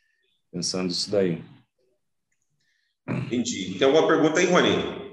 [0.52, 1.42] Pensando isso daí.
[3.08, 3.76] Entendi.
[3.78, 5.06] Tem alguma pergunta aí, Rony?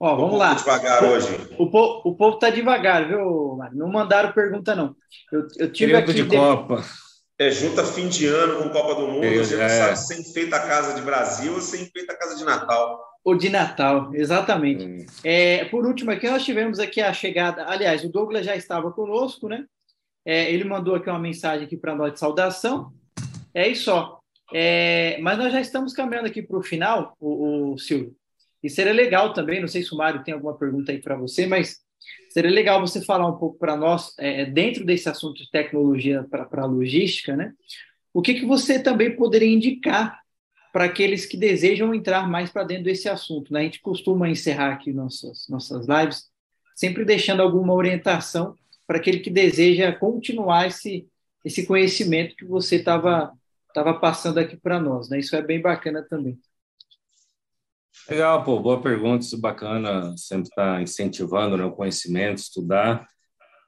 [0.00, 0.54] Ó, vamos lá.
[0.54, 1.28] devagar hoje.
[1.56, 3.78] O, povo, o povo tá devagar, viu, Mário?
[3.78, 4.96] Não mandaram pergunta, não.
[5.30, 6.22] Eu, eu tive Período aqui...
[6.24, 6.84] de Copa.
[7.42, 9.68] É, junta fim de ano com Copa do Mundo, você não é.
[9.68, 12.44] sabe se é feita a casa de Brasil ou se é feita a casa de
[12.44, 13.04] Natal.
[13.24, 14.84] O de Natal, exatamente.
[14.84, 15.06] Hum.
[15.24, 17.66] É, por último, aqui nós tivemos aqui a chegada.
[17.66, 19.64] Aliás, o Douglas já estava conosco, né?
[20.24, 22.92] É, ele mandou aqui uma mensagem aqui para nós de saudação.
[23.52, 24.20] É isso só.
[24.54, 28.14] É, mas nós já estamos caminhando aqui para o final, o, Silvio.
[28.62, 31.44] E seria legal também, não sei se o Mário tem alguma pergunta aí para você,
[31.44, 31.80] mas
[32.32, 36.64] seria legal você falar um pouco para nós, é, dentro desse assunto de tecnologia para
[36.64, 37.52] logística, né?
[38.12, 40.22] O que, que você também poderia indicar
[40.72, 43.52] para aqueles que desejam entrar mais para dentro desse assunto.
[43.52, 43.60] Né?
[43.60, 46.30] A gente costuma encerrar aqui nossas, nossas lives
[46.74, 48.56] sempre deixando alguma orientação
[48.86, 51.06] para aquele que deseja continuar esse,
[51.44, 53.32] esse conhecimento que você estava
[53.74, 55.08] tava passando aqui para nós.
[55.08, 55.18] Né?
[55.18, 56.38] Isso é bem bacana também.
[58.08, 63.06] Legal, pô, boa pergunta, isso é bacana, sempre está incentivando né, o conhecimento, estudar.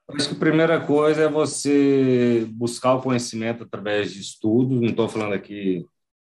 [0.09, 5.09] Acho que a primeira coisa é você buscar o conhecimento através de estudos, não estou
[5.09, 5.85] falando aqui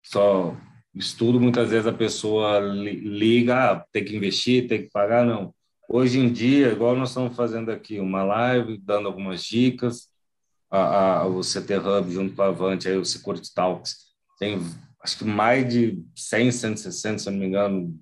[0.04, 0.56] só
[0.94, 5.54] estudo, muitas vezes a pessoa liga, ah, tem que investir, tem que pagar, não.
[5.88, 10.08] Hoje em dia, igual nós estamos fazendo aqui uma live, dando algumas dicas,
[10.70, 13.96] a, a, o CT Hub junto com a Avante, aí o Security Talks,
[14.40, 14.60] tem
[15.04, 18.00] acho que mais de 100, 160, se não me engano,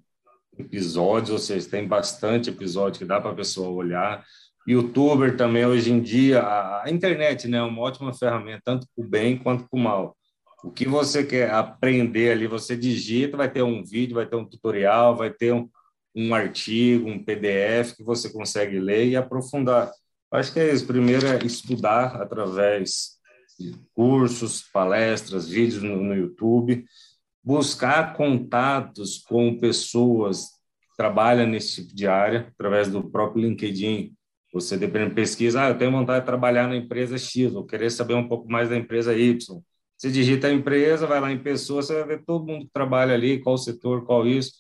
[0.58, 4.24] episódios, ou seja, tem bastante episódio que dá para a pessoa olhar.
[4.68, 9.06] Youtuber também, hoje em dia, a, a internet né, é uma ótima ferramenta, tanto para
[9.06, 10.18] o bem quanto para o mal.
[10.64, 14.46] O que você quer aprender ali, você digita, vai ter um vídeo, vai ter um
[14.46, 15.70] tutorial, vai ter um,
[16.14, 19.90] um artigo, um PDF que você consegue ler e aprofundar.
[20.32, 20.86] Acho que é isso.
[20.86, 23.19] Primeiro é estudar através
[23.94, 26.86] cursos, palestras, vídeos no, no YouTube,
[27.44, 30.46] buscar contatos com pessoas
[30.82, 34.14] que trabalham nesse tipo de área, através do próprio LinkedIn.
[34.54, 37.92] Você, dependendo de pesquisa, ah, eu tenho vontade de trabalhar na empresa X, ou querer
[37.92, 39.62] saber um pouco mais da empresa Y.
[39.98, 43.14] Você digita a empresa, vai lá em pessoas, você vai ver todo mundo que trabalha
[43.14, 44.54] ali, qual setor, qual isso.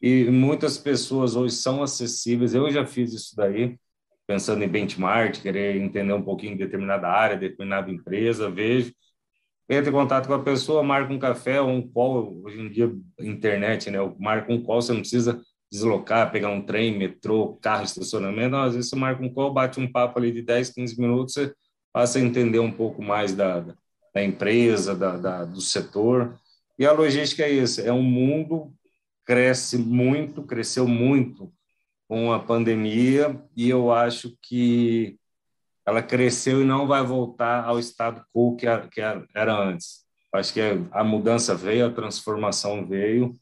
[0.00, 2.54] E muitas pessoas hoje são acessíveis.
[2.54, 3.78] Eu já fiz isso daí,
[4.26, 8.92] pensando em benchmark, querer entender um pouquinho de determinada área, determinada empresa, vejo.
[9.68, 12.42] Entra em contato com a pessoa, marca um café ou um call.
[12.44, 13.98] Hoje em dia, internet, né?
[14.18, 18.50] Marca um call, você não precisa deslocar, pegar um trem, metrô, carro, estacionamento.
[18.50, 21.34] Não, às vezes você marca um call, bate um papo ali de 10, 15 minutos,
[21.34, 21.52] você
[21.92, 23.64] passa a entender um pouco mais da,
[24.14, 26.38] da empresa, da, da, do setor.
[26.78, 28.72] E a logística é isso, é um mundo
[29.24, 31.52] cresce muito, cresceu muito
[32.08, 35.18] com a pandemia e eu acho que
[35.84, 40.04] ela cresceu e não vai voltar ao estado quo que, era antes.
[40.32, 43.34] Acho que a mudança veio, a transformação veio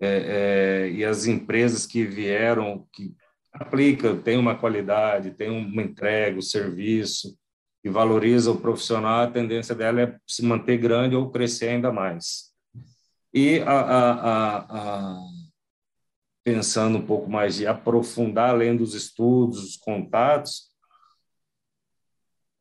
[0.00, 3.14] é, é, e as empresas que vieram, que
[3.52, 7.36] aplicam, tem uma qualidade, tem uma entrega, o um serviço,
[7.84, 12.52] e valoriza o profissional, a tendência dela é se manter grande ou crescer ainda mais.
[13.34, 15.16] E a, a,
[16.44, 20.72] pensando um pouco mais de aprofundar, além dos estudos, os contatos,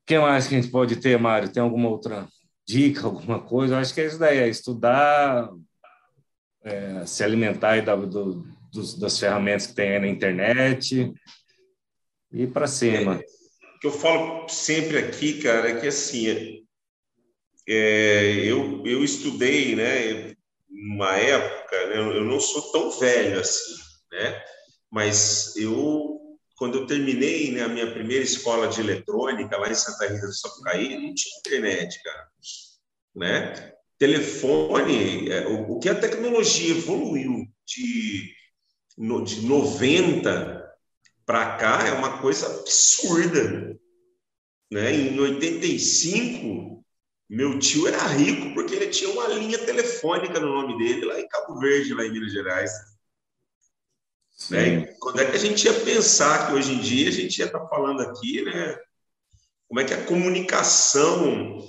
[0.03, 1.51] o que mais que a gente pode ter, Mário?
[1.51, 2.27] Tem alguma outra
[2.67, 3.75] dica, alguma coisa?
[3.75, 5.49] Eu acho que é isso daí, é estudar,
[6.63, 11.13] é, se alimentar da, do, dos, das ferramentas que tem na internet
[12.32, 13.15] e para cima.
[13.15, 13.41] É
[13.82, 16.63] que eu falo sempre aqui, cara, é que assim,
[17.67, 20.36] é, eu, eu estudei, né,
[20.72, 23.76] numa época, né, eu não sou tão velho assim,
[24.11, 24.43] né,
[24.89, 26.19] mas eu,
[26.55, 30.34] quando eu terminei né, a minha primeira escola de eletrônica lá em Santa Rita do
[30.34, 32.28] Sapucaí, não tinha internet, cara,
[33.15, 38.34] né, telefone, é, o, o que a tecnologia evoluiu de,
[38.97, 40.61] de 90
[41.24, 43.80] para cá é uma coisa absurda.
[44.72, 44.93] Né?
[44.93, 46.80] Em 85,
[47.32, 51.27] meu tio era rico porque ele tinha uma linha telefônica no nome dele lá em
[51.29, 52.69] Cabo Verde, lá em Minas Gerais.
[54.49, 54.88] Né?
[54.99, 57.61] Quando é que a gente ia pensar que hoje em dia a gente ia estar
[57.61, 58.77] tá falando aqui, né?
[59.65, 61.65] Como é que a comunicação.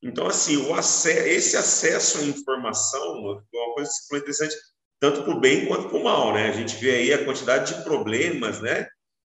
[0.00, 4.56] Então, assim, o acesso, esse acesso à informação é uma coisa que foi interessante
[4.98, 6.48] tanto para o bem quanto para o mal, né?
[6.48, 8.88] A gente vê aí a quantidade de problemas, né?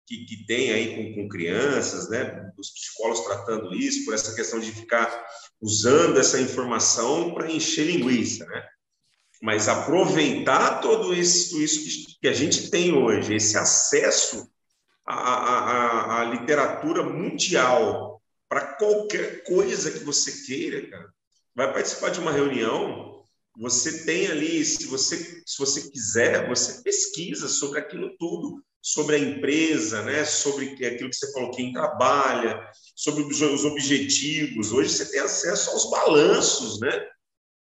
[0.09, 2.51] Que, que tem aí com, com crianças, né?
[2.59, 5.09] Os psicólogos tratando isso, por essa questão de ficar
[5.63, 8.67] usando essa informação para encher linguiça, né?
[9.41, 14.51] Mas aproveitar todo isso, isso que a gente tem hoje, esse acesso
[15.07, 21.13] à, à, à literatura mundial para qualquer coisa que você queira, cara.
[21.55, 23.25] Vai participar de uma reunião,
[23.57, 29.19] você tem ali, se você, se você quiser, você pesquisa sobre aquilo tudo, sobre a
[29.19, 30.25] empresa, né?
[30.25, 32.61] sobre aquilo que você falou, quem trabalha,
[32.97, 34.73] sobre os objetivos.
[34.73, 37.07] Hoje você tem acesso aos balanços né?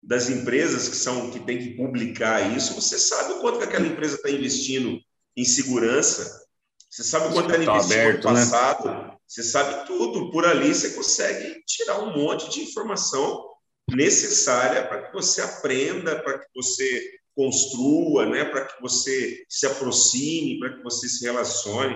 [0.04, 2.76] das empresas que são que tem que publicar isso.
[2.76, 5.00] Você sabe o quanto que aquela empresa está investindo
[5.36, 6.46] em segurança,
[6.90, 8.40] você sabe o quanto ela tá investiu aberto, no né?
[8.42, 9.18] passado, né?
[9.26, 10.32] você sabe tudo.
[10.32, 13.46] Por ali você consegue tirar um monte de informação
[13.90, 20.58] necessária para que você aprenda, para que você construa, né, para que você se aproxime,
[20.60, 21.96] para que você se relacione.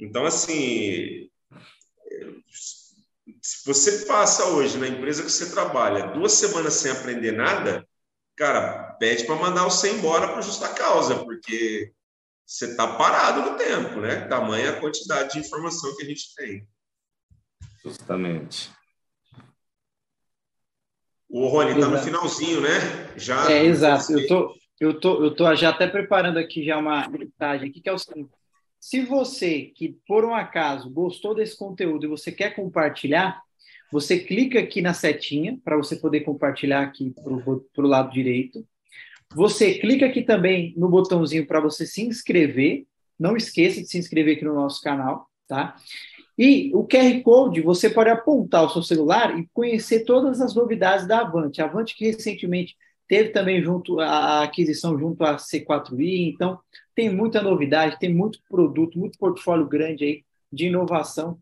[0.00, 1.28] Então, assim,
[3.42, 7.86] se você passa hoje na empresa que você trabalha duas semanas sem aprender nada,
[8.34, 11.92] cara, pede para mandar você embora para justa causa, porque
[12.46, 14.26] você está parado no tempo, né?
[14.28, 16.66] Tamanha a quantidade de informação que a gente tem.
[17.84, 18.70] Justamente.
[21.28, 23.12] O Rony está no finalzinho, né?
[23.16, 23.52] Já.
[23.52, 24.18] É, exato.
[24.18, 27.88] Eu tô, eu tô, eu tô já até preparando aqui já uma mensagem aqui que
[27.88, 28.30] é o seguinte:
[28.80, 33.42] se você que por um acaso gostou desse conteúdo e você quer compartilhar,
[33.92, 38.66] você clica aqui na setinha para você poder compartilhar aqui para o lado direito.
[39.34, 42.86] Você clica aqui também no botãozinho para você se inscrever.
[43.18, 45.76] Não esqueça de se inscrever aqui no nosso canal, tá?
[46.38, 51.06] E o QR Code, você pode apontar o seu celular e conhecer todas as novidades
[51.06, 51.60] da Avante.
[51.60, 52.76] A Avante que recentemente
[53.10, 56.60] teve também junto a aquisição junto à C4i, então
[56.94, 61.36] tem muita novidade, tem muito produto, muito portfólio grande aí de inovação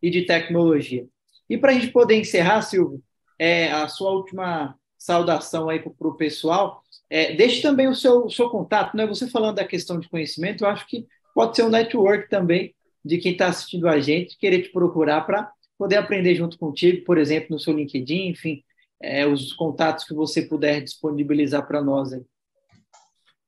[0.00, 1.08] e de tecnologia.
[1.50, 3.02] E para a gente poder encerrar, Silvio,
[3.36, 8.30] é, a sua última saudação aí para o pessoal, é, deixe também o seu, o
[8.30, 9.04] seu contato, né?
[9.04, 11.04] Você falando da questão de conhecimento, eu acho que
[11.34, 12.72] pode ser um network também
[13.04, 17.18] de quem está assistindo a gente, querer te procurar para poder aprender junto contigo, por
[17.18, 18.62] exemplo, no seu LinkedIn, enfim,
[19.00, 22.22] é, os contatos que você puder disponibilizar para nós aí.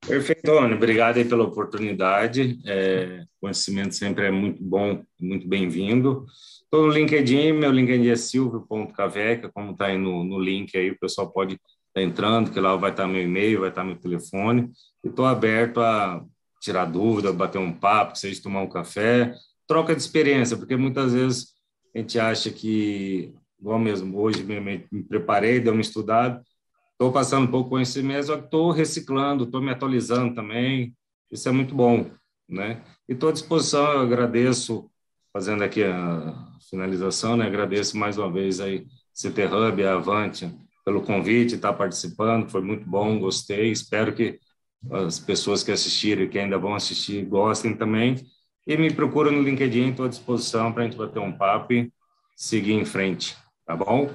[0.06, 0.74] Perfeito, Ana.
[0.74, 2.58] Obrigado aí pela oportunidade.
[2.66, 6.24] É, conhecimento sempre é muito bom, muito bem-vindo.
[6.62, 10.98] Estou no LinkedIn, meu LinkedIn é silvio.caveca, como está aí no, no link aí, o
[10.98, 13.86] pessoal pode estar tá entrando, que lá vai estar tá meu e-mail, vai estar tá
[13.86, 14.70] meu telefone.
[15.04, 16.24] Estou aberto a
[16.60, 19.34] tirar dúvida, bater um papo, seja tomar um café,
[19.66, 21.54] troca de experiência, porque muitas vezes
[21.94, 24.58] a gente acha que, igual mesmo, hoje me,
[24.90, 26.42] me preparei, dei uma estudada,
[26.92, 30.94] estou passando um pouco conhecimento, só que estou reciclando, estou me atualizando também,
[31.30, 32.10] isso é muito bom,
[32.48, 32.82] né?
[33.08, 34.90] E estou à disposição, eu agradeço,
[35.32, 37.46] fazendo aqui a finalização, né?
[37.46, 40.52] Agradeço mais uma vez aí CT Hub, a Avante,
[40.84, 44.38] pelo convite, estar tá participando, foi muito bom, gostei, espero que
[44.90, 48.16] as pessoas que assistiram e que ainda vão assistir gostem também.
[48.66, 51.92] E me procura no LinkedIn, estou à disposição para a gente bater um papo e
[52.36, 53.36] seguir em frente,
[53.70, 54.10] tá bom?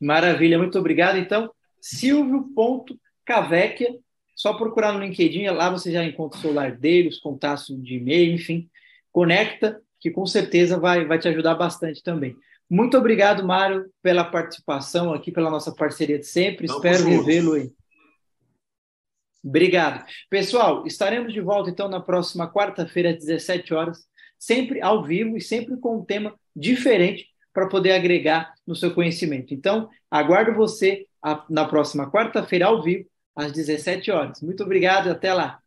[0.00, 1.16] Maravilha, muito obrigado.
[1.16, 3.96] Então, silvio.cavecchia,
[4.34, 8.34] só procurar no LinkedIn, lá você já encontra o celular dele, os contatos de e-mail,
[8.34, 8.68] enfim,
[9.12, 12.34] conecta, que com certeza vai, vai te ajudar bastante também.
[12.68, 16.66] Muito obrigado, Mário, pela participação aqui, pela nossa parceria de sempre.
[16.66, 17.70] Espero revê-lo aí.
[19.44, 20.04] Obrigado.
[20.28, 24.04] Pessoal, estaremos de volta então na próxima quarta-feira às 17 horas,
[24.36, 27.30] sempre ao vivo e sempre com um tema diferente
[27.60, 29.52] para poder agregar no seu conhecimento.
[29.52, 31.06] Então, aguardo você
[31.50, 33.06] na próxima quarta-feira ao vivo
[33.36, 34.40] às 17 horas.
[34.40, 35.59] Muito obrigado e até lá.